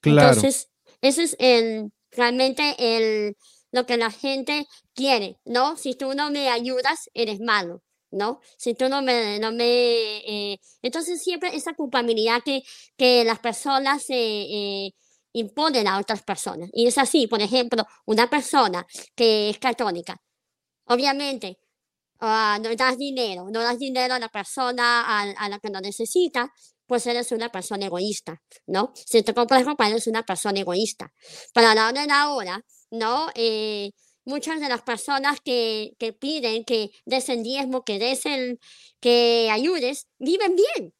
[0.00, 0.28] Claro.
[0.28, 0.68] Entonces,
[1.00, 3.36] ese es el, realmente el,
[3.72, 5.76] lo que la gente quiere, ¿no?
[5.76, 8.40] Si tú no me ayudas, eres malo, ¿no?
[8.56, 9.38] Si tú no me...
[9.38, 12.62] No me eh, entonces, siempre esa culpabilidad que,
[12.96, 14.94] que las personas se eh,
[15.34, 16.70] imponen a otras personas.
[16.72, 20.16] Y es así, por ejemplo, una persona que es católica,
[20.86, 21.58] obviamente,
[22.20, 25.80] ah, no das dinero, no das dinero a la persona a, a la que lo
[25.80, 26.52] necesita,
[26.86, 28.92] pues eres una persona egoísta, ¿no?
[28.94, 31.12] Si te compras ropa, eres una persona egoísta.
[31.54, 33.28] Pero a la hora de la hora, ¿no?
[33.34, 33.90] Eh,
[34.24, 38.58] muchas de las personas que, que piden que des el diezmo, que des el,
[39.00, 40.93] que ayudes, viven bien.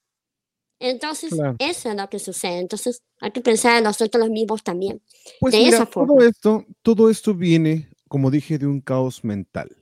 [0.85, 1.57] Entonces, Claro.
[1.59, 2.59] eso es lo que sucede.
[2.59, 5.01] Entonces, hay que pensar en nosotros mismos también.
[5.41, 6.25] Pues de mira, esa todo forma.
[6.27, 9.75] esto, todo esto viene, como dije, de un caos mental.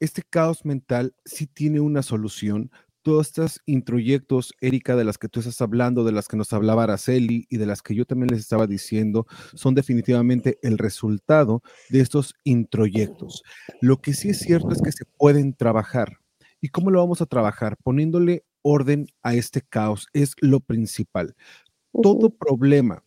[0.00, 2.70] Este caos mental sí tiene una solución.
[3.02, 6.82] Todos estos introyectos, Erika, de las que tú estás hablando, de las que nos hablaba
[6.82, 12.00] Araceli y de las que yo también les estaba diciendo, son definitivamente el resultado de
[12.00, 13.42] estos introyectos.
[13.80, 16.18] Lo que sí es cierto es que se pueden trabajar.
[16.60, 17.76] ¿Y cómo lo vamos a trabajar?
[17.82, 21.34] Poniéndole orden a este caos es lo principal.
[21.92, 23.04] Todo problema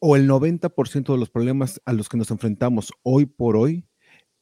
[0.00, 3.86] o el 90% de los problemas a los que nos enfrentamos hoy por hoy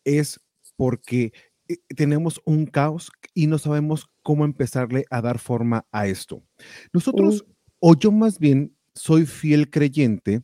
[0.04, 0.40] es
[0.76, 1.32] porque
[1.68, 6.42] eh, tenemos un caos y no sabemos cómo empezarle a dar forma a esto.
[6.92, 7.44] Nosotros,
[7.80, 10.42] o yo más bien, soy fiel creyente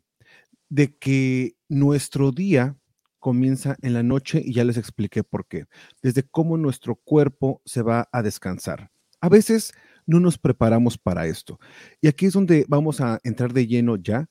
[0.69, 2.77] de que nuestro día
[3.21, 5.65] comienza en la noche y ya les expliqué por qué.
[6.03, 8.91] Desde cómo nuestro cuerpo se va a descansar.
[9.21, 9.73] A veces
[10.07, 11.59] no nos preparamos para esto.
[12.01, 14.29] Y aquí es donde vamos a entrar de lleno ya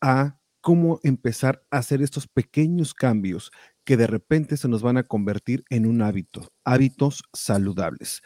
[0.00, 3.50] a cómo empezar a hacer estos pequeños cambios
[3.84, 8.22] que de repente se nos van a convertir en un hábito, hábitos saludables.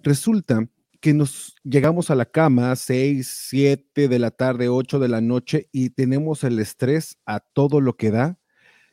[0.00, 0.68] Resulta
[1.00, 5.68] que nos llegamos a la cama 6, 7 de la tarde, 8 de la noche
[5.70, 8.38] y tenemos el estrés a todo lo que da.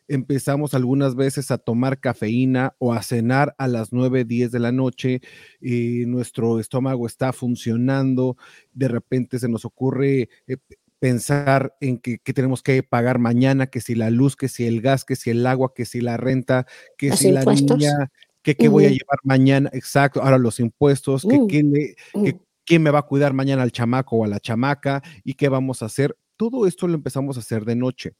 [0.08, 4.72] Empezamos algunas veces a tomar cafeína o a cenar a las 9, 10 de la
[4.72, 5.22] noche
[5.60, 8.38] y nuestro estómago está funcionando.
[8.74, 10.58] De repente se nos ocurre eh,
[11.00, 15.06] pensar en que, tenemos que pagar mañana, que si la luz, que si el gas,
[15.06, 16.66] que si el agua, que si la renta,
[16.98, 21.38] que si la niña, que qué voy a llevar mañana, exacto, ahora los impuestos, que,
[21.38, 22.30] mm, mm.
[22.66, 25.82] quién, me va a cuidar mañana al chamaco o a la chamaca y qué vamos
[25.82, 26.18] a hacer.
[26.38, 28.14] Todo esto lo empezamos a hacer de noche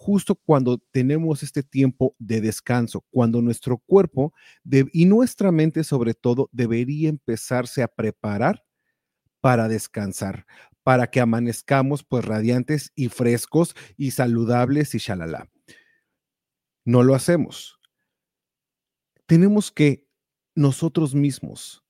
[0.00, 4.32] justo cuando tenemos este tiempo de descanso, cuando nuestro cuerpo
[4.92, 8.64] y nuestra mente sobre todo debería empezarse a preparar
[9.40, 10.46] para descansar,
[10.84, 15.50] para que amanezcamos pues radiantes y frescos y saludables y shalala.
[16.84, 17.80] No lo hacemos.
[19.26, 20.06] Tenemos que
[20.54, 21.84] nosotros mismos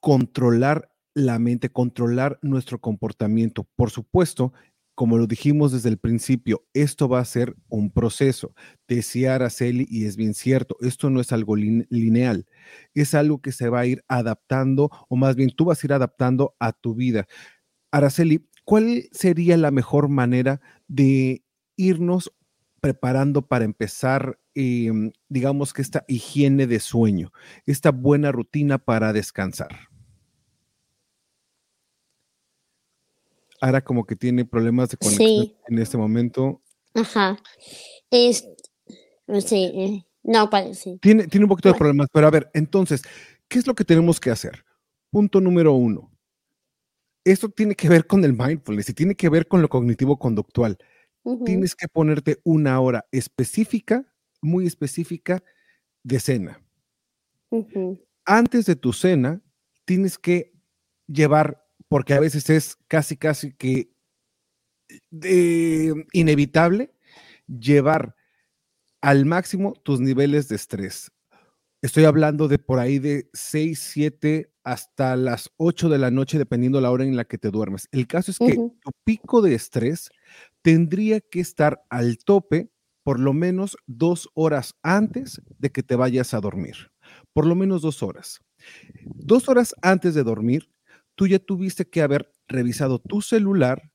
[0.00, 3.62] controlar la mente, controlar nuestro comportamiento.
[3.76, 4.52] Por supuesto,
[4.98, 8.52] como lo dijimos desde el principio, esto va a ser un proceso.
[8.88, 12.46] Decía Araceli, y es bien cierto, esto no es algo lineal,
[12.94, 15.92] es algo que se va a ir adaptando, o más bien tú vas a ir
[15.92, 17.28] adaptando a tu vida.
[17.92, 21.44] Araceli, ¿cuál sería la mejor manera de
[21.76, 22.32] irnos
[22.80, 27.32] preparando para empezar, em, digamos que esta higiene de sueño,
[27.66, 29.87] esta buena rutina para descansar?
[33.60, 36.62] Ahora como que tiene problemas de conexión en este momento.
[36.94, 37.38] Ajá.
[38.10, 38.48] Es,
[39.44, 40.98] sí, eh, no parece.
[41.00, 43.02] Tiene, tiene un poquito de problemas, pero a ver, entonces,
[43.48, 44.64] ¿qué es lo que tenemos que hacer?
[45.10, 46.10] Punto número uno
[47.32, 50.78] esto tiene que ver con el mindfulness y tiene que ver con lo cognitivo conductual.
[51.44, 54.06] Tienes que ponerte una hora específica,
[54.40, 55.42] muy específica,
[56.02, 56.64] de cena.
[58.24, 59.42] Antes de tu cena,
[59.84, 60.54] tienes que
[61.06, 63.90] llevar, porque a veces es casi, casi que
[66.12, 66.94] inevitable,
[67.46, 68.14] llevar
[69.00, 71.10] al máximo tus niveles de estrés.
[71.80, 76.80] Estoy hablando de por ahí de 6, 7 hasta las 8 de la noche, dependiendo
[76.80, 77.88] la hora en la que te duermes.
[77.92, 80.10] El caso es que tu pico de estrés
[80.62, 82.70] tendría que estar al tope
[83.04, 86.90] por lo menos dos horas antes de que te vayas a dormir.
[87.32, 88.40] Por lo menos dos horas.
[89.04, 90.68] Dos horas antes de dormir,
[91.18, 93.90] tú ya tuviste que haber revisado tu celular,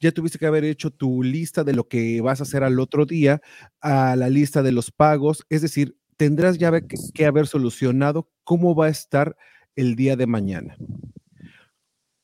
[0.00, 3.04] ya tuviste que haber hecho tu lista de lo que vas a hacer al otro
[3.04, 3.42] día,
[3.82, 8.86] a la lista de los pagos, es decir, tendrás ya que, haber solucionado cómo va
[8.86, 9.36] a estar
[9.76, 10.74] el día de mañana.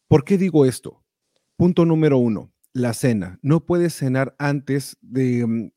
[0.08, 1.04] ¿Por qué digo esto?
[1.56, 3.38] Punto número uno, la cena.
[3.42, 5.70] No puedes cenar antes de mm,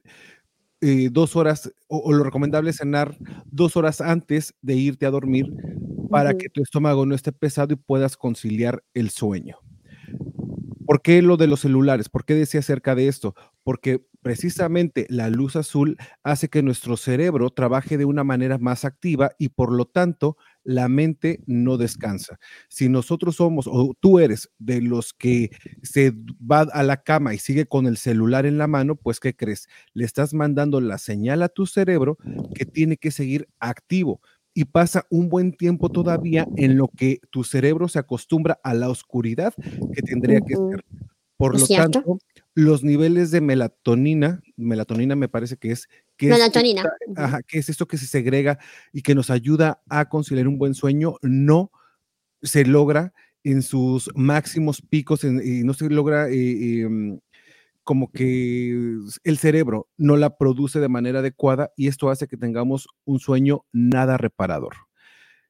[0.81, 3.15] eh, dos horas, o, lo recomendable es cenar
[3.45, 5.53] dos horas antes de irte a dormir
[6.09, 9.57] para que tu estómago no esté pesado y puedas conciliar el sueño.
[10.85, 12.09] ¿Por qué lo de los celulares?
[12.09, 13.33] ¿Por qué decía acerca de esto?
[13.63, 19.31] Porque precisamente la luz azul hace que nuestro cerebro trabaje de una manera más activa
[19.37, 22.39] y por lo tanto la mente no descansa.
[22.69, 25.51] Si nosotros somos o tú eres de los que
[25.83, 29.35] se va a la cama y sigue con el celular en la mano, pues ¿qué
[29.35, 29.67] crees?
[29.93, 32.17] Le estás mandando la señal a tu cerebro
[32.55, 34.21] que tiene que seguir activo
[34.53, 38.89] y pasa un buen tiempo todavía en lo que tu cerebro se acostumbra a la
[38.89, 39.53] oscuridad
[39.93, 40.85] que tendría que ser.
[41.37, 42.19] Por lo tanto,
[42.53, 45.87] los niveles de melatonina, melatonina me parece que es
[46.17, 46.83] que melatonina.
[47.07, 48.59] Es, que es esto que se segrega
[48.91, 51.71] y que nos ayuda a conciliar un buen sueño, no
[52.41, 57.19] se logra en sus máximos picos y no se logra eh, em,
[57.83, 62.87] como que el cerebro no la produce de manera adecuada y esto hace que tengamos
[63.05, 64.75] un sueño nada reparador.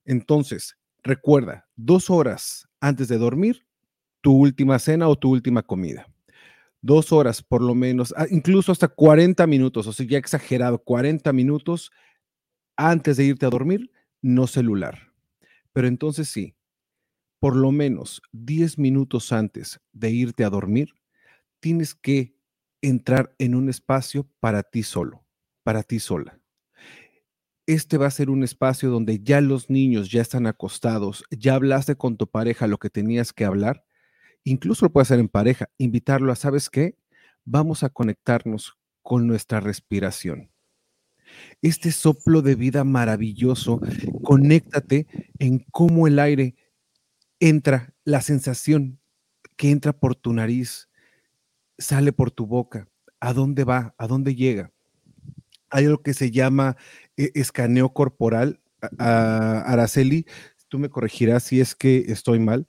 [0.06, 3.66] Entonces, recuerda, dos horas antes de dormir,
[4.22, 6.11] tu última cena o tu última comida.
[6.82, 11.32] Dos horas por lo menos, ah, incluso hasta 40 minutos, o sea, ya exagerado, 40
[11.34, 11.92] minutos
[12.78, 15.14] antes de irte a dormir, no celular.
[15.74, 16.56] Pero entonces sí,
[17.40, 20.94] por lo menos 10 minutos antes de irte a dormir,
[21.60, 22.36] tienes que
[22.82, 25.26] entrar en un espacio para ti solo,
[25.64, 26.40] para ti sola.
[27.68, 31.96] este va a ser un espacio donde ya los niños ya están acostados, ya hablaste
[31.96, 33.86] con tu pareja lo que tenías que hablar,
[34.44, 36.96] incluso lo puedes hacer en pareja, invitarlo a, ¿sabes qué?
[37.46, 40.52] Vamos a conectarnos con nuestra respiración.
[41.62, 43.80] Este soplo de vida maravilloso,
[44.24, 45.08] conéctate
[45.40, 46.56] en cómo el aire
[47.40, 49.00] entra, la sensación
[49.58, 50.90] que entra por tu nariz,
[51.78, 52.88] sale por tu boca,
[53.20, 54.72] a dónde va, a dónde llega.
[55.70, 56.76] Hay algo que se llama
[57.18, 58.60] eh, escaneo corporal.
[58.98, 60.26] Araceli,
[60.68, 62.66] tú me corregirás si es que estoy mal,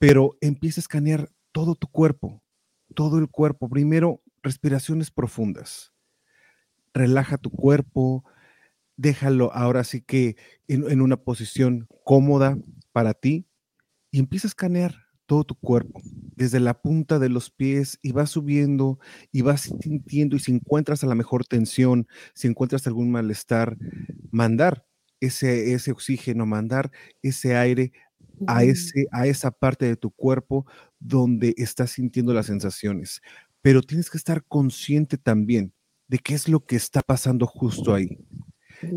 [0.00, 2.42] pero empieza a escanear todo tu cuerpo,
[2.94, 3.68] todo el cuerpo.
[3.68, 5.92] Primero, respiraciones profundas.
[6.94, 8.24] Relaja tu cuerpo,
[8.96, 10.36] déjalo ahora sí que
[10.68, 12.56] en, una posición cómoda
[12.92, 13.46] para ti
[14.10, 14.94] y empieza a escanear
[15.26, 16.00] todo tu cuerpo,
[16.34, 18.98] desde la punta de los pies y vas subiendo
[19.30, 23.76] y vas sintiendo y si encuentras a la mejor tensión, si encuentras algún malestar,
[24.30, 24.86] mandar
[25.20, 26.90] ese, ese oxígeno, mandar
[27.22, 27.92] ese aire
[28.46, 30.66] a, ese, a esa parte de tu cuerpo
[30.98, 33.20] donde estás sintiendo las sensaciones.
[33.62, 35.72] Pero tienes que estar consciente también
[36.08, 38.18] de qué es lo que está pasando justo ahí.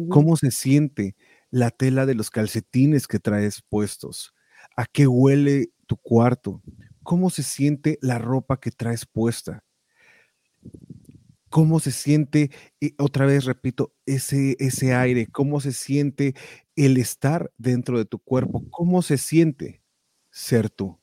[0.10, 1.16] ¿Cómo se siente
[1.52, 4.34] la tela de los calcetines que traes puestos?
[4.76, 6.62] ¿A qué huele tu cuarto?
[7.04, 9.64] ¿Cómo se siente la ropa que traes puesta?
[11.50, 15.28] ¿Cómo se siente, y otra vez repito, ese, ese aire?
[15.28, 16.34] ¿Cómo se siente
[16.76, 18.64] el estar dentro de tu cuerpo?
[18.70, 19.84] ¿Cómo se siente
[20.32, 21.00] ser tú?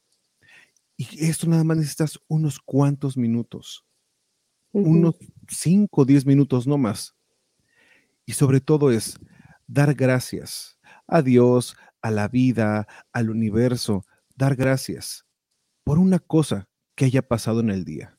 [0.96, 3.86] Y esto nada más necesitas unos cuantos minutos,
[4.72, 5.14] unos
[5.48, 7.14] 5 o 10 minutos no más.
[8.26, 9.18] Y sobre todo es
[9.66, 14.04] dar gracias a Dios, a la vida, al universo,
[14.36, 15.24] dar gracias
[15.84, 18.18] por una cosa que haya pasado en el día.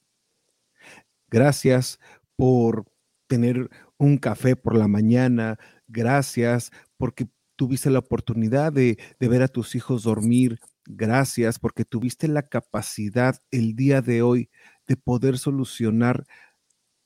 [1.30, 2.00] Gracias
[2.36, 2.86] por
[3.28, 5.60] tener un café por la mañana.
[5.88, 7.28] Gracias porque
[7.62, 10.60] tuviste la oportunidad de, ver a tus hijos dormir.
[10.86, 14.50] Gracias porque tuviste la capacidad el día de hoy
[14.88, 16.26] de poder solucionar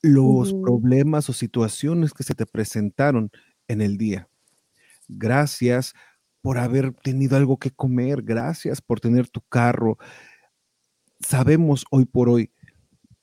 [0.01, 3.31] los problemas o situaciones que se te presentaron
[3.67, 4.29] en el día.
[5.09, 5.93] Gracias
[6.41, 9.97] por haber tenido algo que comer, gracias por tener tu carro.
[11.19, 12.53] Sabemos hoy por hoy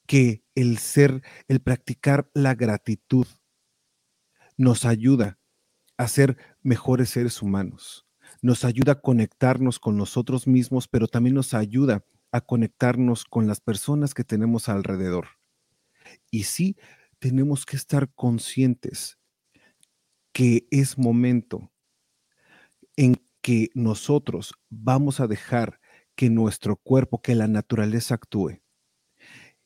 [0.06, 3.26] que el ser, el practicar la gratitud
[4.58, 5.38] nos ayuda
[6.04, 8.06] a ser mejores seres humanos,
[8.40, 13.60] nos ayuda a conectarnos con nosotros mismos, pero también nos ayuda a conectarnos con las
[13.60, 15.28] personas que tenemos alrededor.
[16.30, 16.76] Y sí,
[17.18, 19.18] tenemos que estar conscientes
[20.32, 21.70] que es momento
[22.96, 25.80] en que nosotros vamos a dejar
[26.14, 28.60] que nuestro cuerpo, que la naturaleza actúe.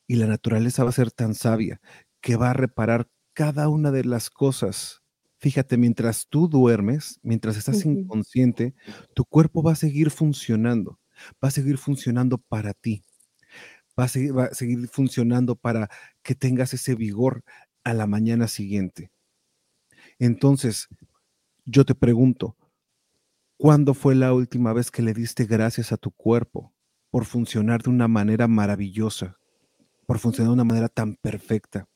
[0.07, 1.81] Y la naturaleza va a ser tan sabia
[2.21, 5.01] que va a reparar cada una de las cosas.
[5.39, 8.73] Fíjate, mientras tú duermes, mientras estás inconsciente,
[9.13, 10.99] tu cuerpo va a seguir funcionando,
[11.43, 13.03] va a seguir funcionando para ti,
[13.99, 15.89] va a seguir, va a seguir funcionando para
[16.23, 17.43] que tengas ese vigor
[17.83, 19.11] a la mañana siguiente.
[20.19, 20.87] Entonces,
[21.65, 22.55] yo te pregunto,
[23.59, 26.75] ¿Cuándo fue la última vez que le diste gracias a tu cuerpo
[27.09, 29.39] por funcionar de una manera maravillosa,
[30.05, 31.87] por funcionar de una manera tan perfecta?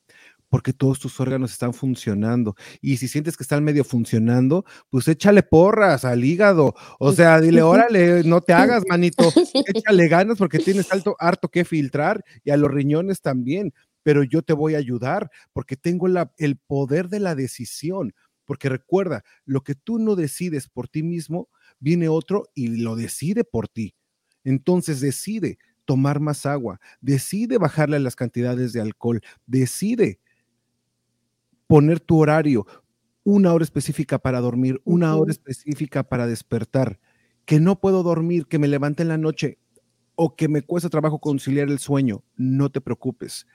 [0.51, 2.55] Porque todos tus órganos están funcionando.
[2.79, 6.75] Y si sientes que están medio funcionando, pues échale porras al hígado.
[6.99, 9.23] O sea, dile, órale, no te hagas, manito.
[9.73, 13.73] Échale ganas porque tienes alto, harto que filtrar y a los riñones también.
[14.03, 18.13] Pero yo te voy a ayudar porque tengo la, el poder de la decisión
[18.51, 21.47] porque recuerda, lo que tú no decides por ti mismo,
[21.79, 23.95] viene otro y lo decide por ti.
[24.43, 30.19] Entonces decide tomar más agua, decide bajarle las cantidades de alcohol, decide
[31.71, 32.67] poner tu horario,
[33.23, 36.99] una hora específica para dormir, una hora específica para despertar.
[37.45, 39.57] Que no puedo dormir, que me levante en la noche
[40.15, 43.47] o que me cuesta trabajo conciliar el sueño, no te preocupes.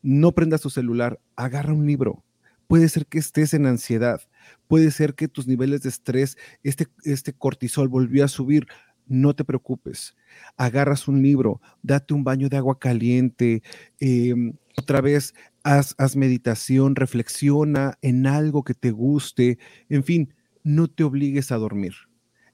[0.00, 2.22] No prendas tu celular, agarra un libro,
[2.68, 4.20] Puede ser que estés en ansiedad,
[4.66, 8.66] puede ser que tus niveles de estrés, este, este cortisol volvió a subir.
[9.06, 10.16] No te preocupes.
[10.56, 13.62] Agarras un libro, date un baño de agua caliente,
[14.00, 15.32] em, otra vez
[15.66, 19.58] haz, haz meditación, reflexiona en algo que te guste.
[19.88, 21.94] En fin, no te obligues a dormir.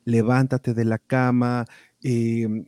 [0.05, 1.67] Levántate de la cama.
[2.03, 2.65] Em,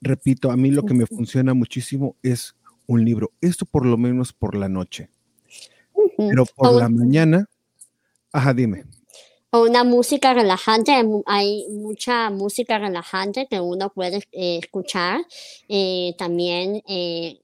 [0.00, 3.32] repito, a mí lo que me funciona muchísimo es un libro.
[3.40, 5.10] Esto por lo menos por la noche.
[6.18, 7.48] Pero por la mañana,
[8.32, 8.84] ajá, dime.
[9.50, 10.92] O una música relajante,
[11.26, 15.20] hay mucha música relajante que uno puede eh, escuchar.
[15.68, 17.43] Eh, también, eh,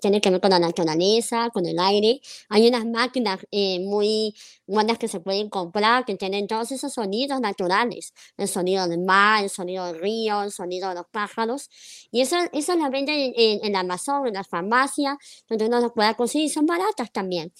[0.00, 2.20] tiene que ver con la naturaleza, con el aire.
[2.48, 4.34] Hay unas máquinas eh, muy
[4.66, 9.44] buenas que se pueden comprar que tienen todos esos sonidos naturales, el sonido del mar,
[9.44, 11.68] el sonido del río, el sonido de los pájaros.
[12.10, 15.16] Y eso, eso las venden en, en, Amazon, en las farmacias,
[15.48, 17.52] donde uno los pueda conseguir, son baratas también.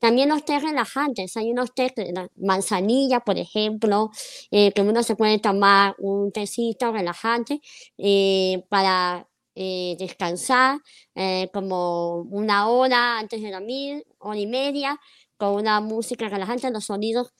[0.00, 4.10] También los té relajantes, hay unos té de manzanilla, por ejemplo,
[4.50, 7.60] eh, que uno se puede tomar un tecito relajante
[7.98, 9.28] eh, para
[9.62, 10.78] eh, descansar
[11.52, 14.98] como una hora antes de dormir, hora y media,
[15.36, 17.34] con una música relajante, los sonidos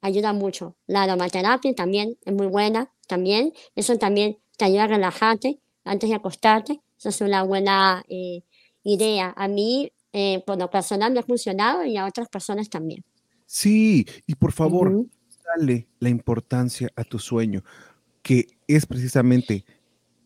[0.00, 0.76] ayudan mucho.
[0.88, 6.16] La aromaterapia también es muy buena, también, eso también te ayuda a relajarte antes de
[6.16, 8.04] acostarte, eso es una buena
[8.82, 9.32] idea.
[9.36, 13.04] A mí eh, por lo personal me ha funcionado y a otras personas también.
[13.46, 15.06] Sí, y por favor,
[15.56, 17.62] dale la importancia a tu sueño,
[18.22, 19.64] que es precisamente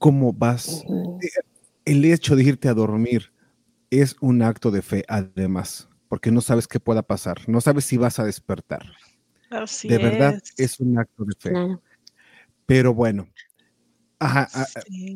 [0.05, 0.85] cómo vas.
[1.23, 1.29] Eh,
[1.87, 3.33] el hecho de irte a dormir
[3.89, 7.97] es un acto de fe, además, porque no sabes qué pueda pasar, no sabes si
[7.97, 8.85] vas a despertar.
[9.49, 11.79] Así de verdad, es un acto de fe.
[12.67, 13.27] Pero bueno,
[14.19, 14.47] ajá,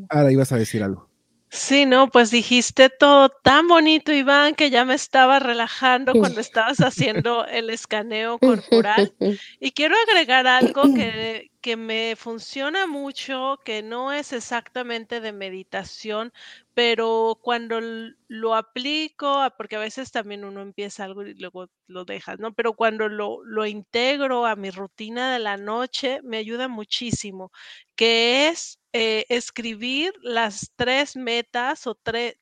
[0.09, 1.07] ahora ibas a decir algo.
[1.51, 6.79] Sí, no, pues dijiste todo tan bonito, Iván, que ya me estaba relajando cuando estabas
[6.79, 9.15] haciendo el escaneo corporal.
[9.59, 16.33] Y quiero agregar algo que, que me funciona mucho, que no es exactamente de meditación,
[16.75, 17.81] pero cuando
[18.29, 22.55] lo aplico, porque a veces también uno empieza algo y luego lo dejas, ¿no?
[22.55, 27.51] Pero cuando lo, lo integro a mi rutina de la noche, me ayuda muchísimo,
[27.97, 32.37] que es eh, escribir las tres metas o tres,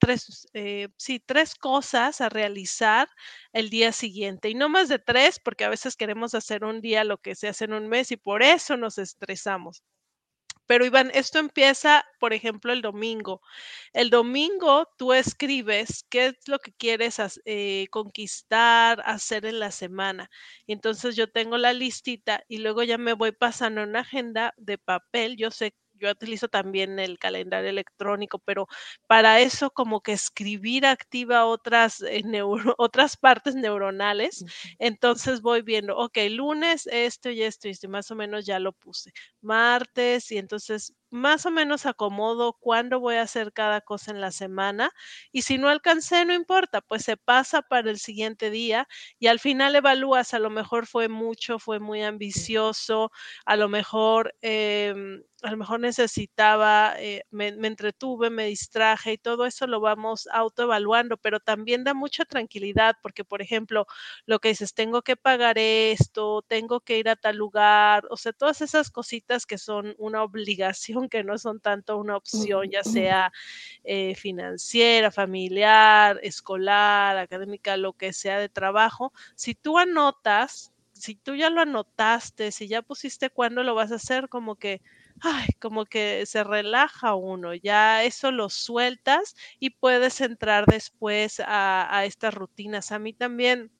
[0.52, 3.08] eh, sí, tres cosas a realizar
[3.57, 4.50] el día siguiente.
[4.50, 7.48] Y no más de tres, porque a veces queremos hacer un día lo que se
[7.48, 9.82] hace en un mes y por eso nos estresamos.
[10.66, 13.40] Pero Iván, esto empieza, por ejemplo, el domingo.
[13.92, 20.28] El domingo tú escribes qué es lo que quieres eh, conquistar, hacer en la semana.
[20.66, 24.76] Y entonces yo tengo la listita y luego ya me voy pasando una agenda de
[24.78, 25.36] papel.
[25.36, 28.66] Yo sé yo utilizo también el calendario electrónico, pero
[29.07, 32.22] para eso como que escribir activa otras, eh,
[32.78, 34.44] otras partes neuronales.
[34.78, 38.72] Entonces voy viendo, ok, lunes esto y esto y esto, más o menos ya lo
[38.72, 39.12] puse.
[39.47, 44.32] Martes y entonces más o menos acomodo cuándo voy a hacer cada cosa en la
[44.32, 44.90] semana
[45.32, 48.88] y si no alcancé, no importa, pues se pasa para el siguiente día
[49.18, 53.11] y al final evalúas, a lo mejor fue mucho, fue muy ambicioso,
[53.44, 59.18] a lo mejor, em, a lo mejor necesitaba, eh, me, me, entretuve, me distraje y
[59.18, 63.86] todo eso lo vamos autoevaluando, pero también da mucha tranquilidad porque, por ejemplo,
[64.26, 68.32] lo que dices, tengo que pagar esto, tengo que ir a tal lugar, o sea,
[68.32, 73.32] todas esas cositas que son una obligación que no son tanto una opción, ya sea
[73.84, 81.34] eh, financiera, familiar, escolar, académica, lo que sea de trabajo, si tú anotas, si tú
[81.34, 84.80] ya lo anotaste, si ya pusiste cuándo lo vas a hacer, como que,
[85.20, 91.95] ay, como que se relaja uno, ya eso lo sueltas y puedes entrar después a,
[91.95, 92.93] a estas rutinas.
[92.93, 93.70] A mí también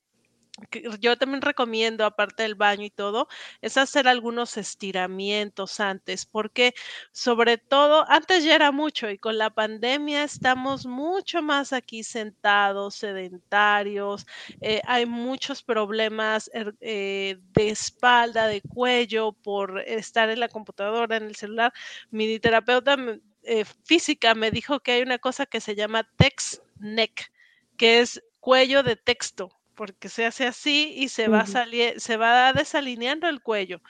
[1.01, 3.29] yo también recomiendo, aparte del baño y todo,
[3.61, 6.75] es hacer algunos estiramientos antes, porque
[7.13, 12.97] sobre todo, antes ya era mucho y con la pandemia estamos mucho más aquí sentados,
[12.97, 14.27] sedentarios,
[14.61, 21.17] eh, hay muchos problemas er, eh, de espalda, de cuello por estar en la computadora,
[21.17, 21.73] en el celular.
[22.11, 22.97] Mi terapeuta
[23.43, 27.31] eh, física me dijo que hay una cosa que se llama text neck,
[27.77, 33.29] que es cuello de texto porque se hace así y se va, se va desalineando
[33.29, 33.81] el cuello.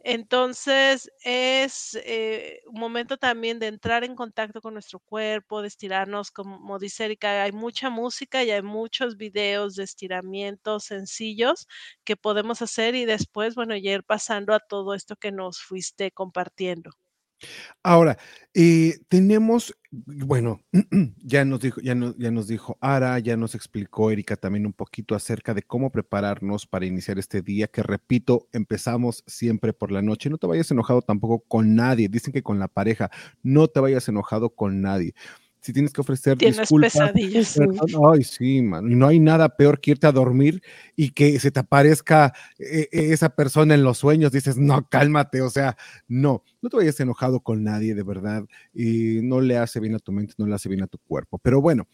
[0.00, 6.30] Entonces es eh, un momento también de entrar en contacto con nuestro cuerpo, de estirarnos,
[6.30, 11.66] como dice Erika, hay mucha música y hay muchos videos de estiramientos sencillos
[12.04, 17.03] que podemos hacer y después, bueno, ir pasando a todo esto que nos fuiste compartiendo.
[17.82, 18.18] Ahora,
[18.54, 20.60] eh, tenemos, bueno,
[21.22, 25.14] ya nos dijo, ya, ya nos dijo Ara, ya nos explicó Erika también un poquito
[25.14, 30.30] acerca de cómo prepararnos para iniciar este día, que repito, empezamos siempre por la noche.
[30.30, 32.08] No te vayas enojado tampoco con nadie.
[32.08, 33.10] Dicen que con la pareja,
[33.42, 35.14] no te vayas enojado con nadie
[35.64, 36.92] si tienes que ofrecer Tienes disculpas.
[36.92, 37.58] pesadillas.
[38.12, 38.92] Ay, sí, man.
[38.92, 40.62] Y no hay nada peor que irte a dormir
[40.94, 44.30] y que se te aparezca eh, eh, esa persona en los sueños.
[44.30, 45.40] Dices, no, cálmate.
[45.40, 48.44] O sea, no, no te vayas enojado con nadie, de verdad.
[48.74, 51.38] Y no le hace bien a tu mente, no le hace bien a tu cuerpo.
[51.38, 51.88] Pero bueno,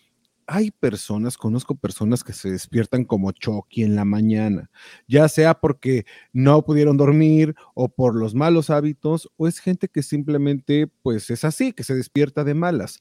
[0.49, 4.68] hay personas, conozco personas que se despiertan como Chucky en la mañana,
[5.07, 10.03] ya sea porque no pudieron dormir o por los malos hábitos, o es gente que
[10.03, 13.01] simplemente pues es así, que se despierta de malas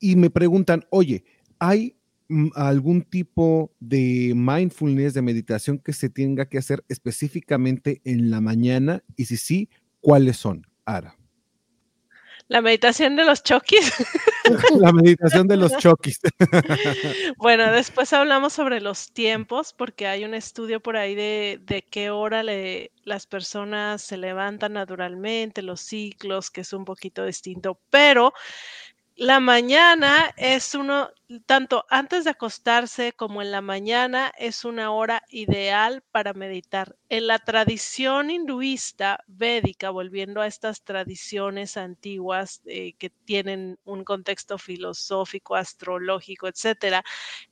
[0.00, 1.24] y me preguntan, oye,
[1.58, 1.96] ¿hay
[2.28, 8.40] mm, algún tipo de mindfulness, de meditación que se tenga que hacer específicamente en la
[8.40, 9.02] mañana?
[9.16, 9.68] Y si sí,
[10.00, 11.16] ¿cuáles son, Ara?
[12.48, 13.92] La meditación de los chokis.
[14.80, 16.20] La meditación de los chokis.
[17.36, 22.10] Bueno, después hablamos sobre los tiempos, porque hay un estudio por ahí de, de qué
[22.10, 28.32] hora le, las personas se levantan naturalmente, los ciclos, que es un poquito distinto, pero
[29.16, 31.10] la mañana es uno,
[31.46, 36.96] tanto antes de acostarse como en la mañana, es una hora ideal para meditar.
[37.08, 44.56] En la tradición hinduista védica, volviendo a estas tradiciones antiguas eh, que tienen un contexto
[44.58, 47.02] filosófico, astrológico, etcétera,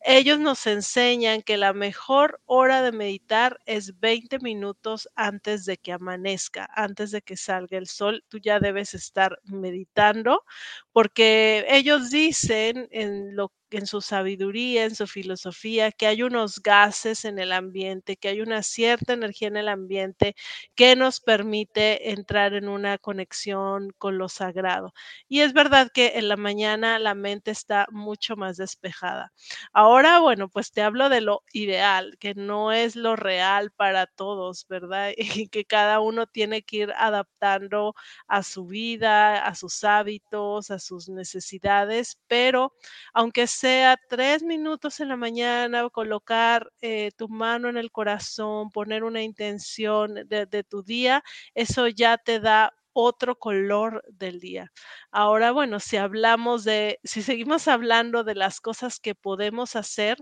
[0.00, 5.92] ellos nos enseñan que la mejor hora de meditar es 20 minutos antes de que
[5.92, 8.24] amanezca, antes de que salga el sol.
[8.28, 10.44] Tú ya debes estar meditando
[10.92, 17.24] porque ellos dicen en lo en su sabiduría, en su filosofía, que hay unos gases
[17.24, 20.34] en el ambiente, que hay una cierta energía en el ambiente
[20.74, 24.92] que nos permite entrar en una conexión con lo sagrado.
[25.28, 29.32] Y es verdad que en la mañana la mente está mucho más despejada.
[29.72, 34.66] Ahora, bueno, pues te hablo de lo ideal, que no es lo real para todos,
[34.68, 35.12] ¿verdad?
[35.44, 37.94] Y que cada uno tiene que ir adaptando
[38.28, 42.74] a su vida, a sus hábitos, a sus necesidades, pero
[43.12, 43.63] aunque sea
[44.08, 50.14] tres minutos en la mañana, colocar eh, tu mano en el corazón, poner una intención
[50.26, 51.22] de, de tu día,
[51.54, 54.70] eso ya te da otro color del día.
[55.10, 60.18] Ahora, bueno, si hablamos de, si seguimos hablando de las cosas que podemos hacer,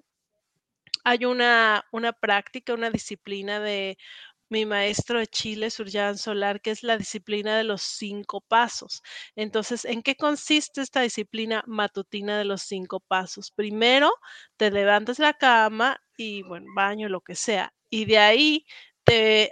[1.04, 3.98] hay una, una práctica, una disciplina de
[4.52, 9.02] mi maestro de Chile, Surjan Solar, que es la disciplina de los cinco pasos.
[9.36, 13.50] Entonces, ¿en qué consiste esta disciplina matutina de los cinco pasos?
[13.50, 14.12] Primero,
[14.56, 17.72] te levantas la cama y, bueno, baño, lo que sea.
[17.90, 18.66] Y de ahí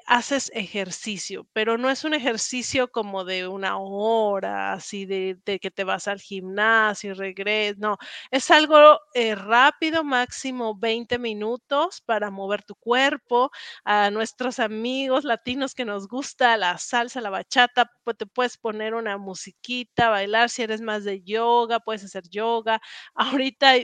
[0.07, 5.71] haces ejercicio, pero no es un ejercicio como de una hora, así de, de que
[5.71, 7.97] te vas al gimnasio y regresas, no,
[8.31, 13.51] es algo eh, rápido, máximo 20 minutos para mover tu cuerpo.
[13.85, 18.95] A nuestros amigos latinos que nos gusta la salsa, la bachata, pues te puedes poner
[18.95, 22.81] una musiquita, bailar, si eres más de yoga, puedes hacer yoga.
[23.15, 23.75] Ahorita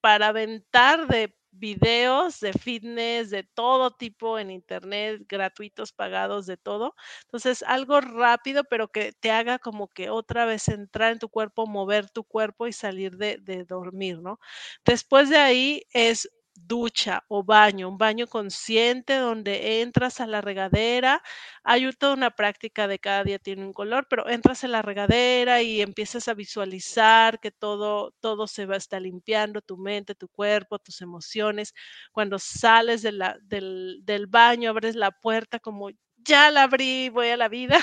[0.00, 6.94] para aventar de videos de fitness de todo tipo en internet, gratuitos, pagados, de todo.
[7.24, 11.66] Entonces, algo rápido, pero que te haga como que otra vez entrar en tu cuerpo,
[11.66, 14.38] mover tu cuerpo y salir de, de dormir, ¿no?
[14.84, 16.28] Después de ahí es
[16.66, 21.22] ducha o baño, un baño consciente donde entras a la regadera.
[21.64, 25.62] Hay toda una práctica de cada día tiene un color, pero entras en la regadera
[25.62, 30.28] y empiezas a visualizar que todo, todo se va a estar limpiando, tu mente, tu
[30.28, 31.74] cuerpo, tus emociones.
[32.12, 37.28] Cuando sales de la, del, del baño, abres la puerta como ya la abrí, voy
[37.28, 37.78] a la vida.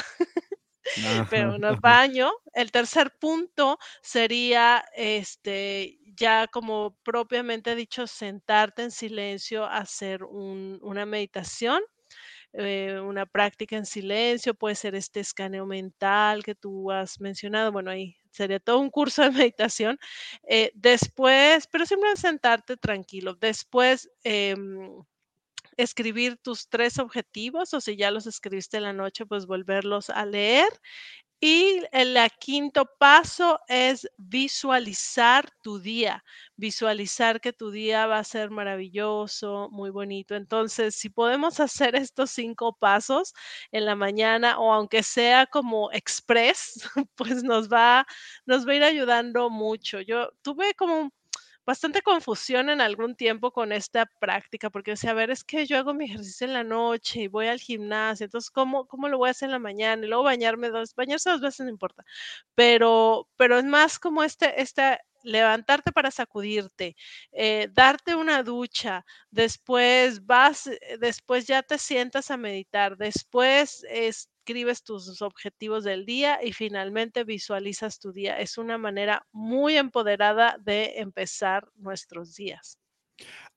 [1.29, 2.31] pero no baño.
[2.53, 11.81] El tercer punto sería este ya como propiamente dicho, sentarte en silencio, hacer una meditación,
[12.53, 17.91] eh, una práctica en silencio, puede ser este escaneo mental que tú has mencionado, bueno,
[17.91, 19.97] ahí sería todo un curso de meditación.
[20.49, 23.35] Eh, después, pero siempre sentarte tranquilo.
[23.35, 25.03] Después, em,
[25.77, 30.25] escribir tus tres objetivos o si ya los escribiste en la noche, pues volverlos a
[30.25, 30.69] leer
[31.39, 36.23] y el quinto paso es visualizar tu día,
[36.55, 40.35] visualizar que tu día va a ser maravilloso, muy bonito.
[40.35, 43.33] Entonces, si podemos hacer estos cinco pasos
[43.71, 46.81] en la mañana o aunque sea como express,
[47.15, 48.05] pues nos va,
[48.45, 50.01] nos va a ir ayudando mucho.
[50.01, 51.11] Yo tuve como
[51.65, 55.77] bastante confusión en algún tiempo con esta práctica, porque decía, a ver, es que yo
[55.77, 59.29] hago mi ejercicio en la noche y voy al gimnasio, entonces, ¿cómo, cómo lo voy
[59.29, 60.05] a hacer en la mañana?
[60.05, 62.03] Y luego bañarme dos, bañarse dos veces no importa,
[62.55, 66.95] pero, pero es más como este, esta levantarte para sacudirte,
[67.31, 74.29] eh, darte una ducha, después vas, eh, después ya te sientas a meditar, después es,
[74.45, 78.39] escribes tus objetivos del día y finalmente visualizas tu día.
[78.39, 82.77] Es una manera muy empoderada de empezar nuestros días.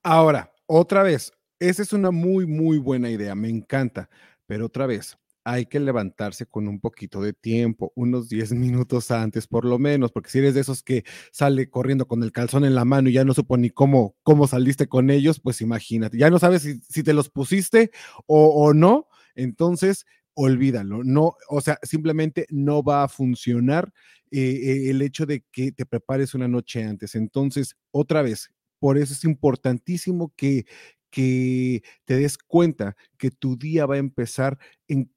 [0.01, 4.09] Ahora, otra vez, esa es una muy, muy buena idea, me encanta,
[4.47, 9.45] pero otra vez, hay que levantarse con un poquito de tiempo, unos 10 minutos antes
[9.45, 12.73] por lo menos, porque si eres de esos que sale corriendo con el calzón en
[12.73, 16.31] la mano y ya no supo ni cómo, cómo saliste con ellos, pues imagínate, ya
[16.31, 17.91] no sabes si, te los pusiste
[18.25, 23.91] o, o no, entonces olvídalo, no, o sea, simplemente no va a funcionar
[24.31, 27.15] eh, el hecho de que te prepares una noche antes.
[27.15, 28.49] Entonces, otra vez,
[28.79, 30.65] por eso es importantísimo que,
[31.09, 34.57] que te des cuenta que tu día va a empezar
[34.87, 35.11] en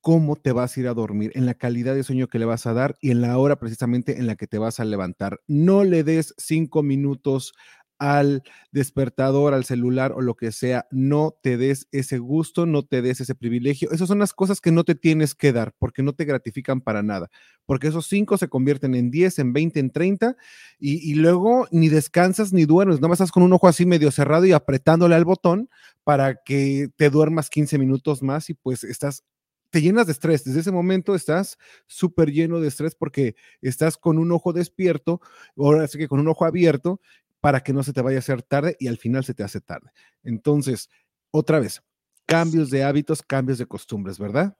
[0.00, 2.66] cómo te vas a ir a dormir, en la calidad de sueño que le vas
[2.66, 5.40] a dar y en la hora precisamente en la que te vas a levantar.
[5.48, 7.54] No le des cinco minutos
[7.98, 8.42] al
[8.72, 13.20] despertador, al celular o lo que sea, no te des ese gusto, no te des
[13.20, 13.90] ese privilegio.
[13.90, 17.02] Esas son las cosas que no te tienes que dar porque no te gratifican para
[17.02, 17.30] nada,
[17.64, 20.36] porque esos cinco se convierten en 10, en 20, en 30
[20.78, 24.44] y, luego ni descansas ni duermes, nada más estás con un ojo así medio cerrado
[24.44, 25.70] y apretándole al botón
[26.04, 29.24] para que te duermas 15 minutos más y pues estás
[29.70, 30.44] te llenas de estrés.
[30.44, 35.20] Desde ese momento estás súper lleno de estrés porque estás con un ojo despierto,
[35.56, 37.00] ahora sí que con un ojo abierto
[37.46, 39.60] para que no se te vaya a hacer tarde y al final se te hace
[39.60, 39.92] tarde.
[40.24, 40.90] Entonces,
[41.30, 41.80] otra vez,
[42.26, 44.58] cambios de hábitos, cambios de costumbres, ¿verdad?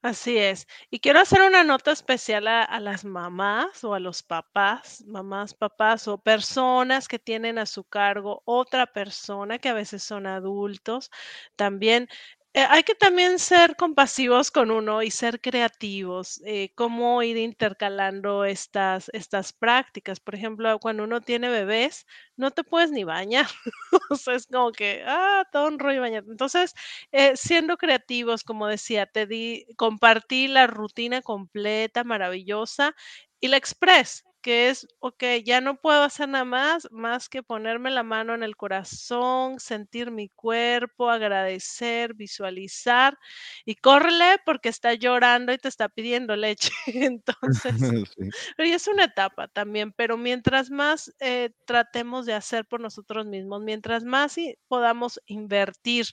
[0.00, 0.66] Así es.
[0.88, 5.52] Y quiero hacer una nota especial a, a las mamás o a los papás, mamás,
[5.52, 11.10] papás o personas que tienen a su cargo otra persona que a veces son adultos.
[11.56, 12.08] También
[12.54, 18.44] eh, hay que también ser compasivos con uno y ser creativos, eh, cómo ir intercalando
[18.44, 20.20] estas, estas prácticas.
[20.20, 23.46] Por ejemplo, cuando uno tiene bebés, no te puedes ni bañar.
[24.10, 26.24] o es como que, ah, todo un rollo bañar.
[26.28, 26.74] Entonces,
[27.12, 32.94] eh, siendo creativos, como decía, te di, compartí la rutina completa, maravillosa,
[33.40, 37.90] y la express que es, ok, ya no puedo hacer nada más, más que ponerme
[37.90, 43.16] la mano en el corazón, sentir mi cuerpo, agradecer, visualizar
[43.64, 46.70] y córrele porque está llorando y te está pidiendo leche.
[46.86, 48.32] Entonces, Sí.
[48.58, 53.62] y es una etapa también, pero mientras más eh, tratemos de hacer por nosotros mismos,
[53.62, 56.06] mientras más i- podamos invertir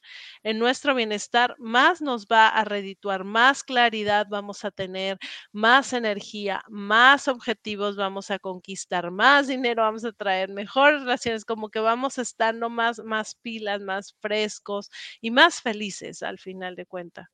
[0.43, 5.17] en nuestro bienestar, más nos va a redituar, más claridad vamos a tener,
[5.51, 11.69] más energía, más objetivos vamos a conquistar, más dinero vamos a traer, mejores relaciones, como
[11.69, 14.89] que vamos estando más, más pilas, más frescos
[15.21, 17.27] y más felices al final de cuentas.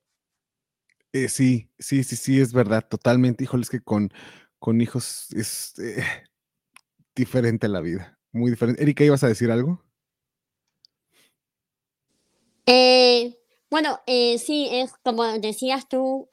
[1.12, 3.44] Eh, sí, sí, sí, sí, es verdad, totalmente.
[3.44, 4.10] Híjole, es que con,
[4.58, 6.04] con hijos es eh,
[7.14, 8.82] diferente la vida, muy diferente.
[8.82, 9.82] Erika, ¿ibas a decir algo?
[12.66, 13.38] Eh,
[13.70, 16.28] bueno, eh, sí, es como decías tú,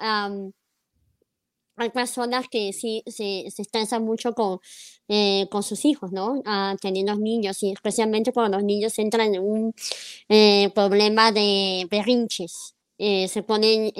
[1.78, 4.60] hay personas que sí se, se estresan mucho con,
[5.08, 6.42] eh, con sus hijos, ¿no?
[6.46, 9.74] Ah, teniendo niños, y especialmente cuando los niños entran en un
[10.30, 13.92] eh, problema de berrinches, eh, se ponen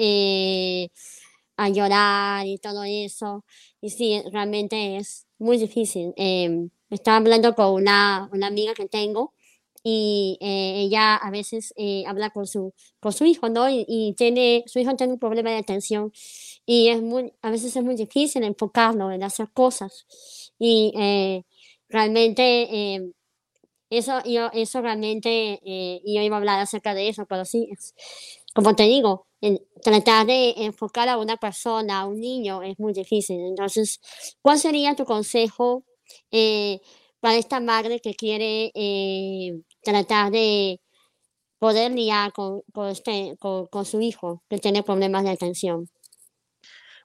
[1.56, 3.44] a llorar y todo eso,
[3.80, 6.12] y sí, realmente es muy difícil.
[6.16, 9.33] Em, estaba hablando con una, una amiga que tengo
[9.84, 13.70] y eh, ella a veces eh, habla con su, con su hijo, ¿no?
[13.70, 16.12] Y, y tiene, su hijo tiene un problema de atención
[16.66, 20.06] y es muy, a veces es muy difícil enfocarlo en hacer cosas.
[20.58, 21.44] Y eh,
[21.88, 23.10] realmente eh,
[23.90, 27.94] eso, yo, eso realmente, eh, yo iba a hablar acerca de eso, pero sí, es,
[28.54, 32.92] como te digo, en- tratar de enfocar a una persona, a un niño, es muy
[32.92, 33.40] difícil.
[33.40, 34.00] Entonces,
[34.42, 35.84] ¿cuál sería tu consejo
[36.30, 36.80] eh,
[37.24, 40.78] para esta madre que quiere eh, tratar de
[41.58, 45.88] poder lidiar con, con, este, con, con su hijo que tiene problemas de atención?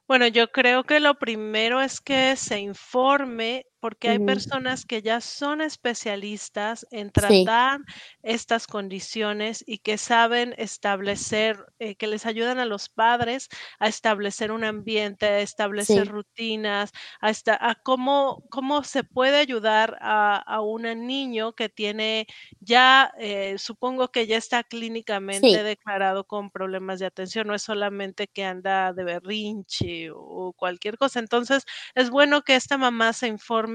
[0.06, 5.20] Bueno, yo creo que lo primero es que se informe, porque hay personas que ya
[5.20, 7.80] son especialistas en Sí, tratar
[8.22, 14.52] estas condiciones y que saben establecer, eh, que les ayudan a los padres a establecer
[14.52, 20.36] un ambiente, a establecer sí, rutinas, a, esta- a cómo, cómo se puede ayudar a,
[20.36, 22.26] a un niño que tiene
[22.60, 25.62] ya, eh, supongo que ya está clínicamente sí.
[25.62, 31.18] declarado con problemas de atención, no es solamente que anda de berrinche o cualquier cosa.
[31.20, 31.64] Entonces,
[31.94, 33.69] es bueno que esta mamá se informe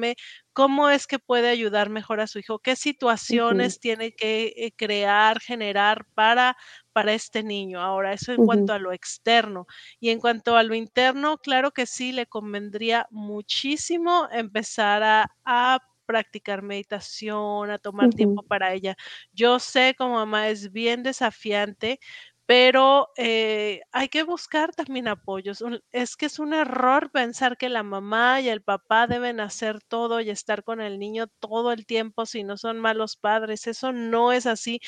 [0.54, 5.40] cómo es que puede ayudar mejor a su hijo, qué situaciones tiene que eh, crear,
[5.42, 6.56] generar para,
[6.94, 7.82] para este niño.
[7.82, 9.68] Ahora, eso en cuanto a lo externo.
[10.00, 15.80] Y en cuanto a lo interno, claro que sí, le convendría muchísimo empezar a, a
[16.06, 18.96] practicar meditación, a tomar tiempo para ella.
[19.34, 22.00] Yo sé como mamá es bien desafiante,
[22.48, 25.64] pero eh, hay que buscar también apoyos.
[25.92, 30.22] Es que es un error pensar que la mamá y el papá deben hacer todo
[30.22, 33.66] y estar con el niño todo el tiempo si no son malos padres.
[33.68, 34.80] Eso no es así.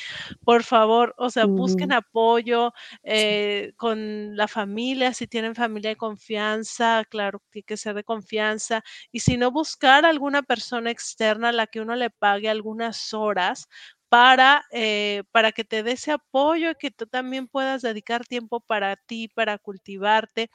[0.44, 2.72] Por favor, o sea, busquen apoyo
[3.12, 8.04] sí, eh, con la familia, si tienen familia de confianza, claro, tiene que ser de
[8.04, 8.82] confianza.
[9.12, 13.68] Y si no, buscar alguna persona externa a la que uno le pague algunas horas
[14.08, 18.60] para, eh, para que te dé ese apoyo y que tú también puedas dedicar tiempo
[18.60, 20.50] para ti, para cultivarte.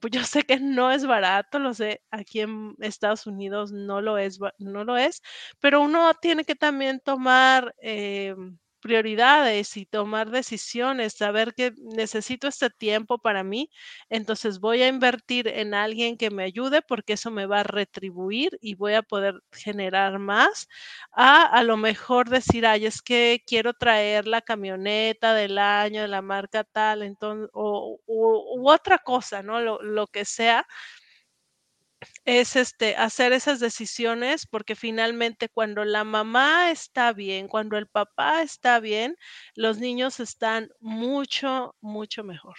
[0.00, 4.18] pues yo sé que no es barato, lo sé, aquí en Estados Unidos no lo
[4.18, 5.22] es, no lo es,
[5.60, 12.70] pero uno tiene que también tomar em, prioridades y tomar decisiones, saber que necesito este
[12.70, 13.70] tiempo para mí,
[14.08, 18.58] entonces voy a invertir en alguien que me ayude porque eso me va a retribuir
[18.60, 20.68] y voy a poder generar más
[21.12, 26.08] a a lo mejor decir, ay, es que quiero traer la camioneta del año de
[26.08, 29.60] la marca tal, entonces, o, u otra cosa, ¿no?
[29.60, 30.66] Lo, lo que sea,
[32.24, 38.42] es, este, hacer esas decisiones, porque finalmente cuando la mamá está bien, cuando el papá
[38.42, 39.16] está bien,
[39.54, 42.56] los niños están mucho, mucho mejor.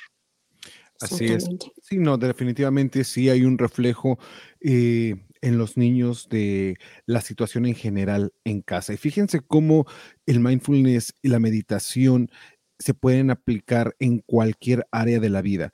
[1.00, 1.50] Así es.
[1.82, 4.20] Sí, no, definitivamente sí hay un reflejo
[4.60, 6.78] eh, en los niños de
[7.08, 8.94] la situación en general en casa.
[8.94, 9.86] Y fíjense cómo
[10.28, 12.30] el mindfulness y la meditación
[12.78, 15.72] se pueden aplicar en cualquier área de la vida.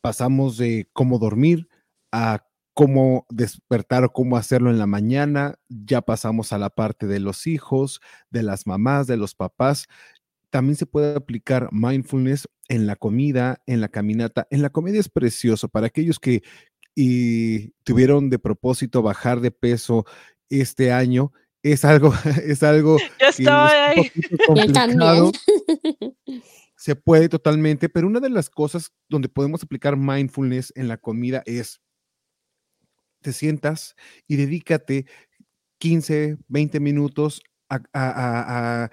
[0.00, 1.68] Pasamos de cómo dormir
[2.12, 2.45] a
[2.76, 7.46] cómo despertar o cómo hacerlo en la mañana, ya pasamos a la parte de los
[7.46, 9.86] hijos, de las mamás, de los papás.
[10.50, 14.46] También se puede aplicar mindfulness en la comida, en la caminata.
[14.50, 16.42] En la comida es precioso para aquellos que
[17.82, 20.04] tuvieron de propósito bajar de peso
[20.50, 21.32] este año.
[21.62, 22.12] Es algo,
[22.44, 22.98] es algo.
[23.20, 24.12] Yo estoy ahí.
[26.76, 31.42] Se puede totalmente, pero una de las cosas donde podemos aplicar mindfulness en la comida
[31.46, 31.80] es
[33.26, 33.96] te sientas
[34.28, 35.06] y dedícate
[35.78, 38.88] 15, 20 minutos a,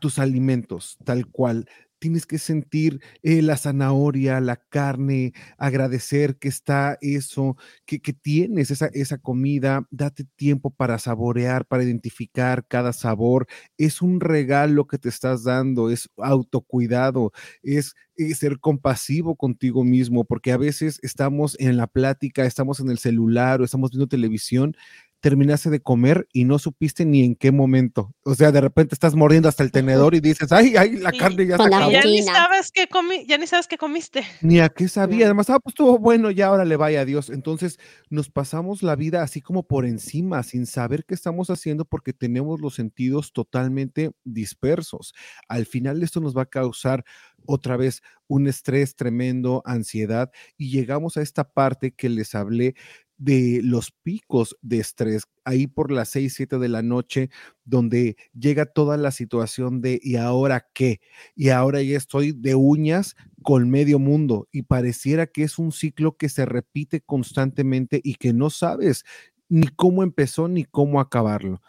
[0.00, 1.68] tus alimentos, tal cual
[1.98, 8.86] tienes que sentir eh, la zanahoria, la carne, agradecer que está eso, que, tienes esa,
[8.92, 13.46] esa comida, date tiempo para saborear, para identificar cada sabor.
[13.78, 17.32] Es un regalo que te estás dando, es autocuidado,
[17.62, 22.80] es, es eh, ser compasivo contigo mismo, porque a veces estamos en la plática, estamos
[22.80, 24.76] en el celular o estamos viendo televisión
[25.20, 28.14] terminaste de comer y no supiste ni en qué momento.
[28.24, 31.46] O sea, de repente estás mordiendo hasta el tenedor y dices, ay, ay, la carne
[31.46, 31.90] ya se acabó.
[31.90, 34.24] Ya ni sabes qué comi ya ni sabes qué comiste.
[34.40, 35.26] Ni a qué sabía.
[35.26, 37.30] Además, ah, pues estuvo bueno, ya ahora le vaya a Dios.
[37.30, 37.78] Entonces,
[38.10, 42.60] nos pasamos la vida así como por encima, sin saber qué estamos haciendo porque tenemos
[42.60, 45.14] los sentidos totalmente dispersos.
[45.48, 47.04] Al final, esto nos va a causar
[47.46, 52.74] otra vez un estrés tremendo, ansiedad, y llegamos a esta parte que les hablé
[53.18, 57.30] de los picos de estrés, ahí por las 6, 7 de la noche,
[57.64, 61.00] donde llega toda la situación de ¿y ahora qué?
[61.34, 66.16] Y ahora ya estoy de uñas con medio mundo y pareciera que es un ciclo
[66.16, 69.04] que se repite constantemente y que no sabes
[69.48, 71.62] ni cómo empezó ni cómo acabarlo.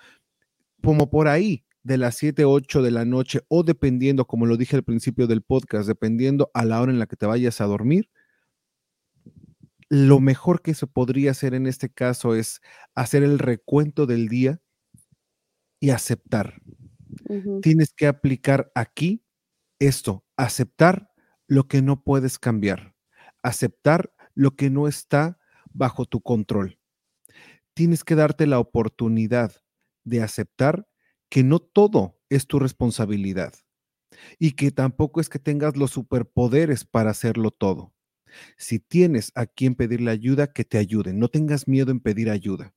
[0.82, 4.76] Como por ahí, de las 7, 8 de la noche o dependiendo, como lo dije
[4.76, 8.10] al principio del podcast, dependiendo a la hora en la que te vayas a dormir,
[9.90, 12.62] lo mejor que se podría hacer en este caso es
[12.96, 14.62] hacer el recuento del día
[15.80, 16.62] y aceptar.
[17.62, 19.24] Tienes que aplicar aquí
[19.80, 21.12] esto, aceptar
[21.48, 22.96] lo que no puedes cambiar,
[23.44, 25.40] aceptar lo que no está
[25.72, 26.80] bajo tu control.
[27.74, 29.54] Tienes que darte la oportunidad
[30.04, 30.88] de aceptar
[31.30, 33.54] que no todo es tu responsabilidad
[34.40, 37.94] y que tampoco es que tengas los superpoderes para hacerlo todo.
[38.58, 41.20] Si tienes a quien pedirle ayuda, que te ayuden.
[41.20, 42.74] No tengas miedo en pedir ayuda.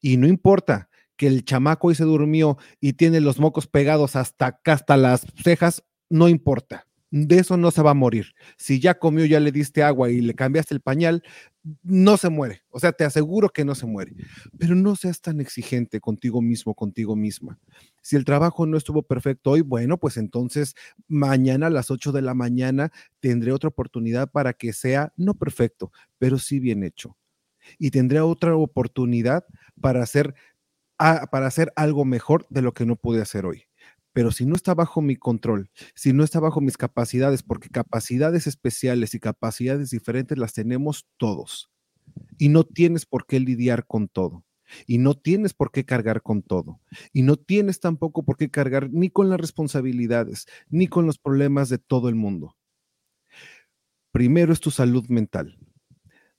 [0.00, 4.60] Y no importa que el chamaco hoy se durmió y tiene los mocos pegados hasta
[4.64, 8.34] hasta las cejas, no importa de eso no se va a morir.
[8.56, 11.22] Si ya comió, ya le diste agua y le cambiaste el pañal,
[11.82, 12.62] no se muere.
[12.70, 14.12] O sea, te aseguro que no se muere.
[14.58, 17.58] Pero no seas tan exigente contigo mismo, contigo misma.
[18.06, 20.76] Si el trabajo no estuvo perfecto hoy, bueno, pues entonces
[21.08, 25.90] mañana a las 8 de la mañana tendré otra oportunidad para que sea no perfecto,
[26.18, 27.16] pero sí bien hecho.
[27.78, 29.44] Y tendré otra oportunidad
[29.80, 30.34] para hacer,
[30.98, 33.64] ah, para hacer algo mejor de lo que no pude hacer hoy
[34.12, 38.46] pero si no está bajo mi control, si no está bajo mis capacidades, porque capacidades
[38.46, 41.70] especiales y capacidades diferentes las tenemos todos,
[42.38, 44.45] y no tienes por qué lidiar con todo.
[44.86, 46.80] Y no tienes por qué cargar con todo.
[47.12, 51.68] Y no tienes tampoco por qué cargar ni con las responsabilidades, ni con los problemas
[51.68, 52.56] de todo el mundo.
[54.12, 55.58] Primero es tu salud mental.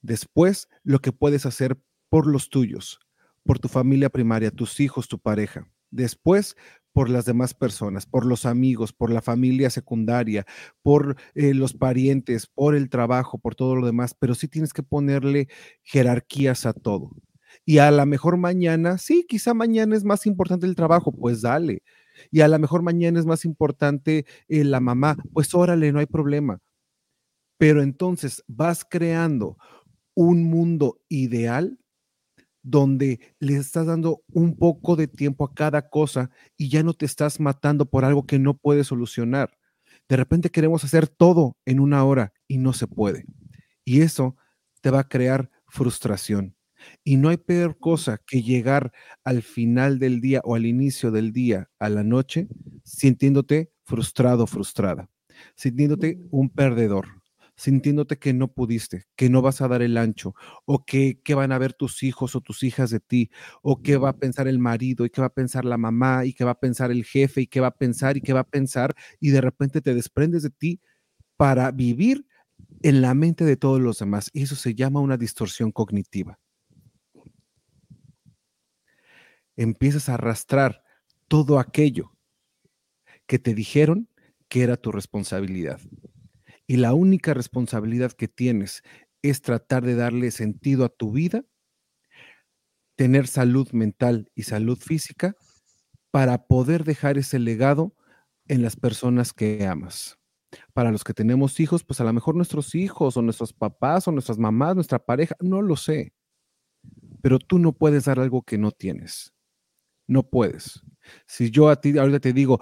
[0.02, 1.78] Después, lo que puedes hacer
[2.10, 3.00] por los tuyos,
[3.44, 5.68] por tu familia primaria, tus hijos, tu pareja.
[5.92, 6.56] Después,
[6.98, 10.48] por las demás personas, por los amigos, por la familia secundaria,
[10.82, 14.82] por eh, los parientes, por el trabajo, por todo lo demás, pero sí tienes que
[14.82, 15.48] ponerle
[15.84, 17.12] jerarquías a todo.
[17.68, 21.84] Y a la mejor mañana, sí, quizá mañana es más importante el trabajo, pues dale.
[22.32, 26.08] Y a la mejor mañana es más importante eh, la mamá, pues órale, no hay
[26.08, 26.62] problema.
[27.58, 29.58] pero entonces vas creando
[30.16, 31.80] un mundo ideal
[32.64, 37.06] donde le estás dando un poco de tiempo a cada cosa y ya no te
[37.08, 39.58] estás matando por algo que no puedes solucionar.
[40.10, 43.26] De repente queremos hacer todo en una hora y no se puede.
[43.86, 44.38] Y eso
[44.82, 46.57] te va a crear frustración.
[47.04, 48.92] Y no hay peor cosa que llegar
[49.24, 52.48] al final del día o al inicio del día, a la noche,
[52.84, 55.10] sintiéndote frustrado, frustrada,
[55.56, 57.08] sintiéndote un perdedor,
[57.56, 60.36] sintiéndote que no pudiste, que no vas a dar el ancho,
[60.66, 63.32] o que, van a ver tus hijos o tus hijas de ti,
[63.62, 66.34] o qué va a pensar el marido, y qué va a pensar la mamá, y
[66.34, 68.50] qué va a pensar el jefe, y qué va a pensar, y qué va a
[68.50, 70.82] pensar, y de repente te desprendes de ti
[71.36, 72.26] para vivir
[72.84, 74.30] en la mente de todos los demás.
[74.34, 76.40] Y eso se llama una distorsión cognitiva.
[79.58, 80.84] Empiezas a arrastrar
[81.28, 82.14] todo aquello
[83.26, 84.10] que te dijeron
[84.48, 85.82] que era tu responsabilidad
[86.68, 88.84] y la única responsabilidad que tienes
[89.22, 91.46] es tratar de darle sentido a tu vida,
[92.96, 95.36] tener salud mental y salud física
[96.12, 97.96] para poder dejar ese legado
[98.48, 100.18] en las personas que amas.
[100.74, 104.12] Para los que tenemos hijos, pues a lo mejor nuestros hijos o nuestros papás o
[104.12, 106.14] nuestras mamás, nuestra pareja, no lo sé.
[107.22, 109.34] Pero tú no puedes dar algo que no tienes.
[110.08, 110.82] No puedes.
[111.26, 112.60] Si yo a ti ahorita te digo,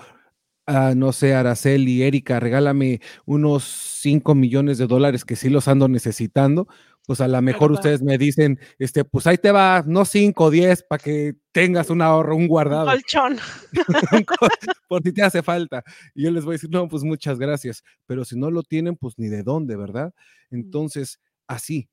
[0.95, 6.67] no sé, Araceli, Erika, regálame unos 5 millones de dólares que sí los ando necesitando,
[7.05, 10.83] pues a lo mejor ustedes me dicen, este, pues ahí te va, no 5, 10,
[10.83, 12.87] para que tengas un ahorro, un guardado.
[12.87, 13.37] colchón.
[14.89, 15.83] Por si te hace falta.
[16.15, 17.83] Y yo les voy a decir, no, pues muchas gracias.
[18.07, 20.13] Pero si no lo tienen, pues ni de dónde, ¿verdad?
[20.49, 21.89] Entonces, así,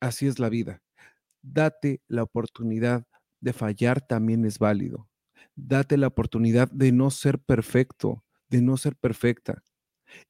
[0.00, 0.80] así es la vida.
[1.42, 3.04] Date la oportunidad
[3.44, 5.08] de fallar, también es válido
[5.56, 9.62] date la oportunidad de no ser perfecto, de no ser perfecta.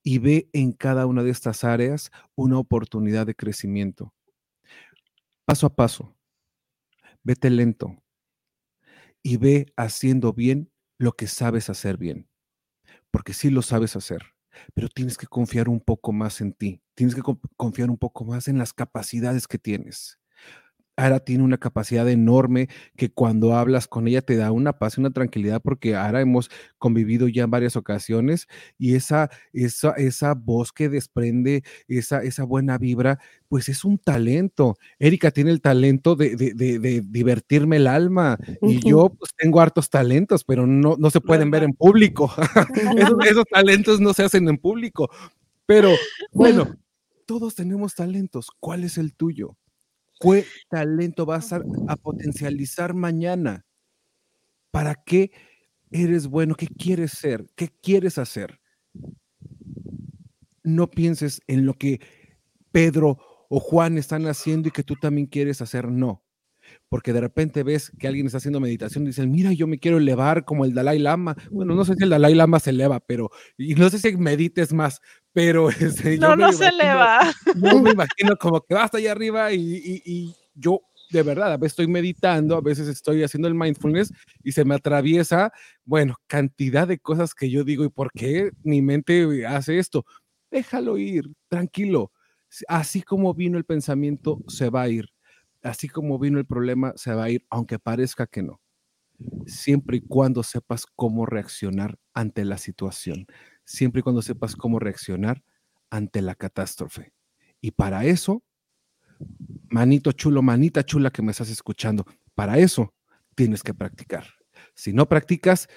[0.02, 4.14] Y ve en cada una de estas áreas una oportunidad de crecimiento.
[5.44, 6.16] Paso a paso.
[7.22, 8.02] Vete lento.
[9.22, 12.28] Y ve haciendo bien lo que sabes hacer bien.
[13.10, 14.22] Porque sí lo sabes hacer,
[14.74, 16.82] pero tienes que confiar un poco más en ti.
[16.94, 17.22] Tienes que
[17.56, 20.18] confiar un poco más en las capacidades que tienes.
[20.96, 25.00] Ara tiene una capacidad enorme que cuando hablas con ella te da una paz y
[25.00, 28.46] una tranquilidad porque Ara hemos convivido ya en varias ocasiones
[28.78, 33.18] y esa, esa, esa voz que desprende, esa, esa buena vibra,
[33.48, 34.76] pues es un talento.
[34.98, 36.34] Erika tiene el talento de,
[37.06, 41.64] divertirme el alma y yo pues tengo hartos talentos, pero no, no se pueden ver
[41.64, 42.32] en público.
[42.96, 45.10] esos, esos talentos no se hacen en público.
[45.66, 45.90] Pero
[46.32, 46.76] bueno,
[47.26, 48.48] todos tenemos talentos.
[48.60, 49.56] ¿Cuál es el tuyo?
[50.20, 53.64] ¿Qué talento vas a, a potencializar mañana?
[54.70, 55.30] ¿Para qué
[55.90, 56.54] eres bueno?
[56.54, 57.46] ¿Qué quieres ser?
[57.54, 58.60] ¿Qué quieres hacer?
[60.62, 62.00] No pienses en lo que
[62.72, 65.90] Pedro o Juan están haciendo y que tú también quieres hacer.
[65.90, 66.24] No
[66.88, 69.98] porque de repente ves que alguien está haciendo meditación y dicen, mira, yo me quiero
[69.98, 71.36] elevar como el Dalai Lama.
[71.50, 74.72] Bueno, no sé si el Dalai Lama se eleva, pero, y no sé si medites
[74.72, 75.00] más,
[75.34, 75.68] pero...
[75.68, 77.20] Este, no, no se eleva.
[77.56, 80.80] No me imagino como que va hasta allá arriba y, y yo
[81.10, 84.12] de verdad, a veces estoy meditando, a veces estoy haciendo el mindfulness
[84.42, 85.52] y se me atraviesa,
[85.84, 90.04] bueno, cantidad de cosas que yo digo, ¿y por qué mi mente hace esto?
[90.50, 92.10] Déjalo ir, tranquilo.
[92.68, 95.10] Así como vino el pensamiento, se va a ir
[95.64, 98.60] así como vino el problema, se va a ir, aunque parezca que no.
[99.46, 103.26] Siempre y cuando sepas cómo reaccionar ante la situación,
[103.64, 105.42] siempre y cuando sepas cómo reaccionar
[105.90, 107.12] ante la catástrofe.
[107.60, 108.42] Y para eso,
[109.68, 112.04] manito chulo, manita chula que me estás escuchando,
[112.34, 112.94] para eso
[113.34, 114.26] tienes que practicar.
[114.74, 115.68] Si no practicas,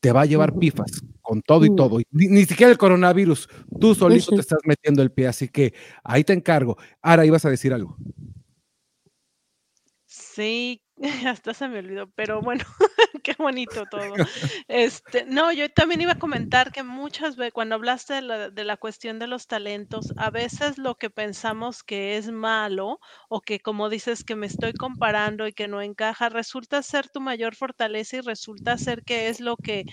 [0.00, 1.98] te va a llevar pifas con todo y todo.
[2.10, 3.48] Ni, siquiera el coronavirus.
[3.80, 6.76] Tú solito te estás metiendo el pie, así que ahí te encargo.
[7.00, 7.96] Ahora ibas a decir algo.
[10.06, 10.82] Sí,
[11.26, 12.64] hasta se me olvidó, pero bueno,
[13.34, 14.14] qué bonito todo.
[14.68, 18.64] Este, no, yo también iba a comentar que muchas veces, cuando hablaste de la, de
[18.64, 22.98] la cuestión de los talentos, a veces lo que pensamos que es malo
[23.28, 27.20] o que como dices que me estoy comparando y que no encaja, resulta ser tu
[27.20, 29.84] mayor fortaleza y resulta ser que es lo que,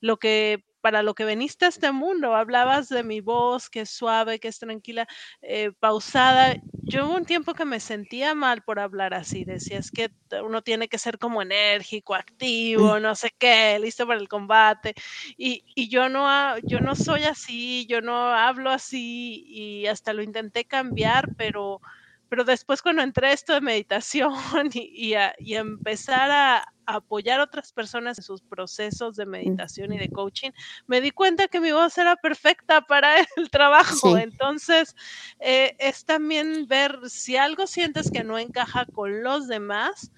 [0.00, 2.36] lo que para lo que veniste a este mundo.
[2.36, 5.08] Hablabas de mi voz, que es suave, que es tranquila,
[5.42, 6.54] eh, pausada.
[6.84, 9.44] Yo hubo un tiempo que me sentía mal por hablar así.
[9.44, 10.12] Decías que
[10.44, 14.94] uno tiene que ser como enérgico, activo, no sé qué, listo para el combate.
[15.36, 20.22] Y, y yo, no, yo no soy así, yo no hablo así y hasta lo
[20.22, 21.80] intenté cambiar, pero
[22.28, 24.32] pero después cuando entré a esto de meditación
[24.74, 30.08] y, a, empezar a, apoyar a otras personas en sus procesos de meditación y de
[30.08, 30.50] coaching,
[30.86, 34.16] me di cuenta que mi voz era perfecta para el trabajo.
[34.16, 34.94] Entonces,
[35.40, 40.10] eh, es también ver si algo sientes que no encaja con los demás,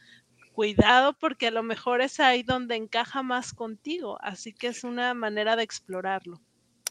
[0.53, 4.19] cuidado porque a lo mejor es ahí donde encaja más contigo.
[4.21, 6.41] Así que es una manera de explorarlo.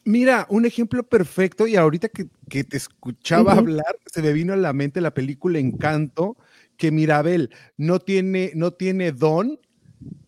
[0.08, 4.72] Mira, un ejemplo perfecto, y ahorita que, te escuchaba hablar, se me vino a la
[4.72, 6.38] mente la película Encanto,
[6.78, 9.60] que Mirabel no tiene, no tiene don,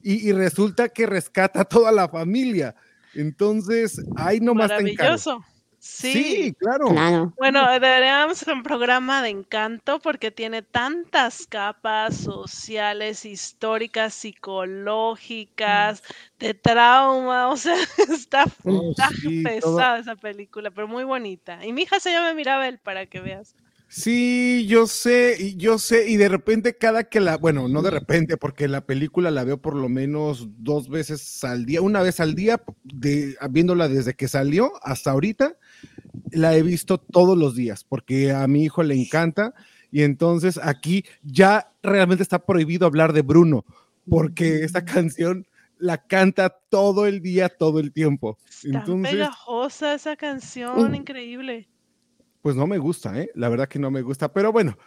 [0.04, 2.76] y, resulta que rescata a toda la familia.
[3.14, 5.46] Entonces, ahí nomás Maravilloso.
[5.80, 6.90] Sí, claro.
[7.38, 16.04] Bueno, deberíamos hacer un programa de encanto porque tiene tantas capas sociales, históricas, psicológicas,
[16.38, 17.78] de trauma, o sea,
[18.10, 18.94] está, oh,
[19.44, 21.66] pesada esa película, pero muy bonita.
[21.66, 23.56] Y mi hija se llama Mirabel, para que veas.
[23.92, 27.90] Sí, yo sé, y yo sé, y de repente cada que la, bueno, no de
[27.90, 32.20] repente, porque la película la veo por lo menos dos veces al día, una vez
[32.20, 35.58] al día, de, viéndola desde que salió hasta ahorita,
[36.32, 39.54] la he visto todos los días, porque a mi hijo le encanta,
[39.92, 43.66] y entonces aquí ya realmente está prohibido hablar de Bruno,
[44.10, 45.48] porque esta canción
[45.78, 48.38] la canta todo el día, todo el tiempo.
[48.64, 51.70] Está pegajosa esa canción, increíble
[52.42, 53.30] pues no me gusta, ¿eh?
[53.36, 54.78] La verdad que no me gusta, pero bueno.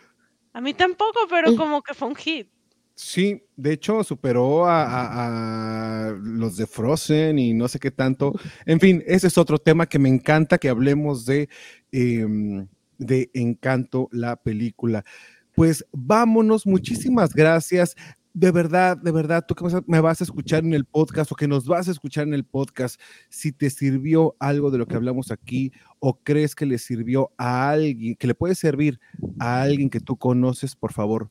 [0.52, 2.48] A mí tampoco, pero como que fue un hit.
[2.94, 8.32] Sí, de hecho superó a, los de Frozen y no sé qué tanto.
[8.66, 11.48] En fin, ese es otro tema que me encanta que hablemos de,
[11.90, 12.66] em,
[12.98, 15.04] de Encanto, la película.
[15.54, 17.96] Pues vámonos, muchísimas gracias
[18.34, 21.48] de verdad, de verdad, tú que me vas a escuchar en el podcast o que
[21.48, 25.30] nos vas a escuchar en el podcast, si te sirvió algo de lo que hablamos
[25.30, 29.00] aquí o crees que le sirvió a alguien, que le puede servir
[29.38, 31.30] a alguien que tú conoces, por favor,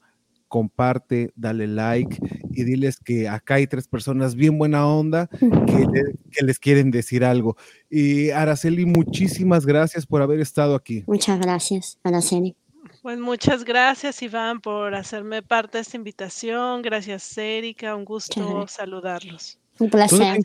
[0.51, 2.19] comparte, dale like
[2.51, 7.55] y diles que acá hay tres personas bien buena onda que, les quieren decir algo.
[7.89, 11.03] Y Araceli, muchísimas gracias por haber estado aquí.
[11.07, 12.55] Muchas gracias, Araceli.
[13.01, 16.81] Pues muchas gracias, Iván, por hacerme parte de esta invitación.
[16.81, 17.95] Gracias, Erika.
[17.95, 19.57] Un gusto saludarlos.
[19.79, 20.37] Un placer.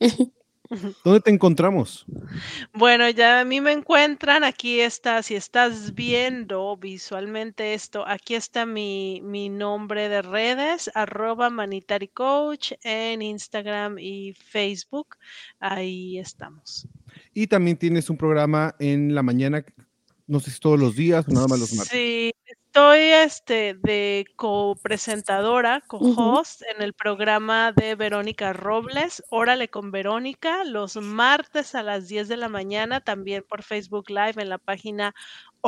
[1.04, 2.06] ¿Dónde te encontramos?
[2.72, 8.66] Bueno, ya a mí me encuentran, aquí está, si estás viendo visualmente esto, aquí está
[8.66, 15.16] mi, mi nombre de redes, arroba Manitari Coach en Instagram y Facebook.
[15.60, 16.88] Ahí estamos.
[17.32, 19.64] Y también tienes un programa en la mañana
[20.26, 21.92] no sé si todos los días o nada más los martes.
[21.92, 22.32] Sí,
[22.76, 30.96] estoy este, de copresentadora, co-host en el programa de Verónica Robles, Órale con Verónica, los
[30.96, 35.14] martes a las 10 de la mañana, también por Facebook Live en la página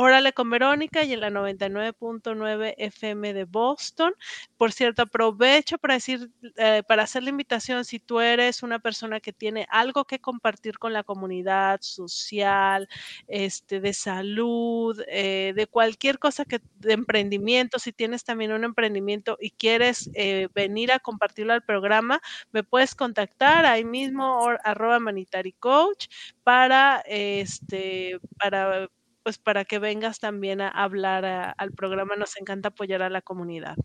[0.01, 4.13] Órale con Verónica y en la 99.9 FM de Boston.
[4.55, 9.19] Por cierto, aprovecho para decir, eh, para hacer la invitación, si tú eres una persona
[9.19, 12.87] que tiene algo que compartir con la comunidad social,
[13.27, 19.37] este, de salud, eh, de cualquier cosa que de emprendimiento, si tienes también un emprendimiento
[19.41, 22.21] y quieres eh, venir a compartirlo al programa,
[22.53, 26.07] me puedes contactar ahí mismo, arroba manitari coach,
[26.45, 28.87] para este, para
[29.23, 32.15] pues para que vengas también a hablar al programa.
[32.15, 33.75] Nos encanta apoyar a la comunidad.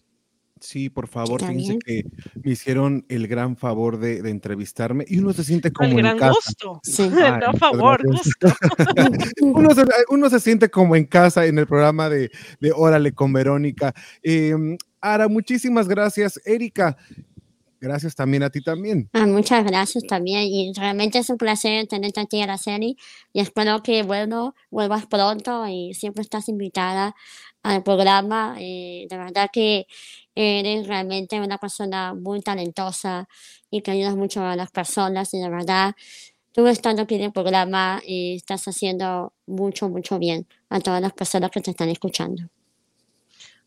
[0.60, 2.04] Sí, por favor, fíjense que
[2.42, 6.80] me hicieron el gran favor de, entrevistarme y uno se siente como el gran gusto.
[6.82, 7.08] Sí.
[7.40, 8.48] no, favor, gusto.
[10.08, 12.30] uno, se, siente como en casa en el programa de,
[12.60, 13.92] de Órale con Verónica.
[14.22, 14.54] Eh,
[15.02, 16.40] Ara, muchísimas gracias.
[16.46, 16.96] Erika,
[17.80, 19.10] Gracias también a ti también.
[19.12, 20.42] Ah, muchas gracias también.
[20.44, 22.96] Y realmente es un placer tenerte aquí serie.
[23.32, 27.14] Y espero que, bueno, vuelvas pronto y siempre estás invitada
[27.62, 28.56] al programa.
[28.58, 29.86] Eh, de verdad que
[30.34, 33.28] eres realmente una persona muy talentosa
[33.70, 35.32] y que ayudas mucho a las personas.
[35.34, 35.94] Y de verdad,
[36.52, 41.12] tú estando aquí en el programa y estás haciendo mucho, mucho bien a todas las
[41.12, 42.44] personas que te están escuchando.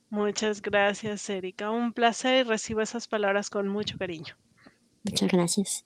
[0.10, 1.70] Muchas gracias, Erika.
[1.70, 4.36] Un placer y recibo esas palabras con mucho cariño.
[5.04, 5.86] Muchas gracias.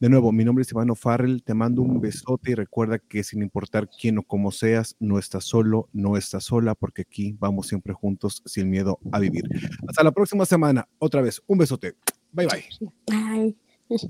[0.00, 3.42] de nuevo, mi nombre es Ivano Farrell, te mando un besote y recuerda que sin
[3.42, 7.92] importar quién o cómo seas, no estás solo, no estás sola, porque aquí vamos siempre
[7.92, 9.44] juntos sin miedo a vivir.
[9.88, 11.94] Hasta la próxima semana, otra vez, un besote.
[12.32, 12.64] Bye bye.
[13.06, 13.56] Bye.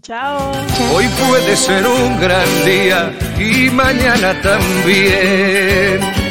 [0.00, 0.52] Chao.
[0.94, 6.25] Hoy puede ser un gran día y mañana también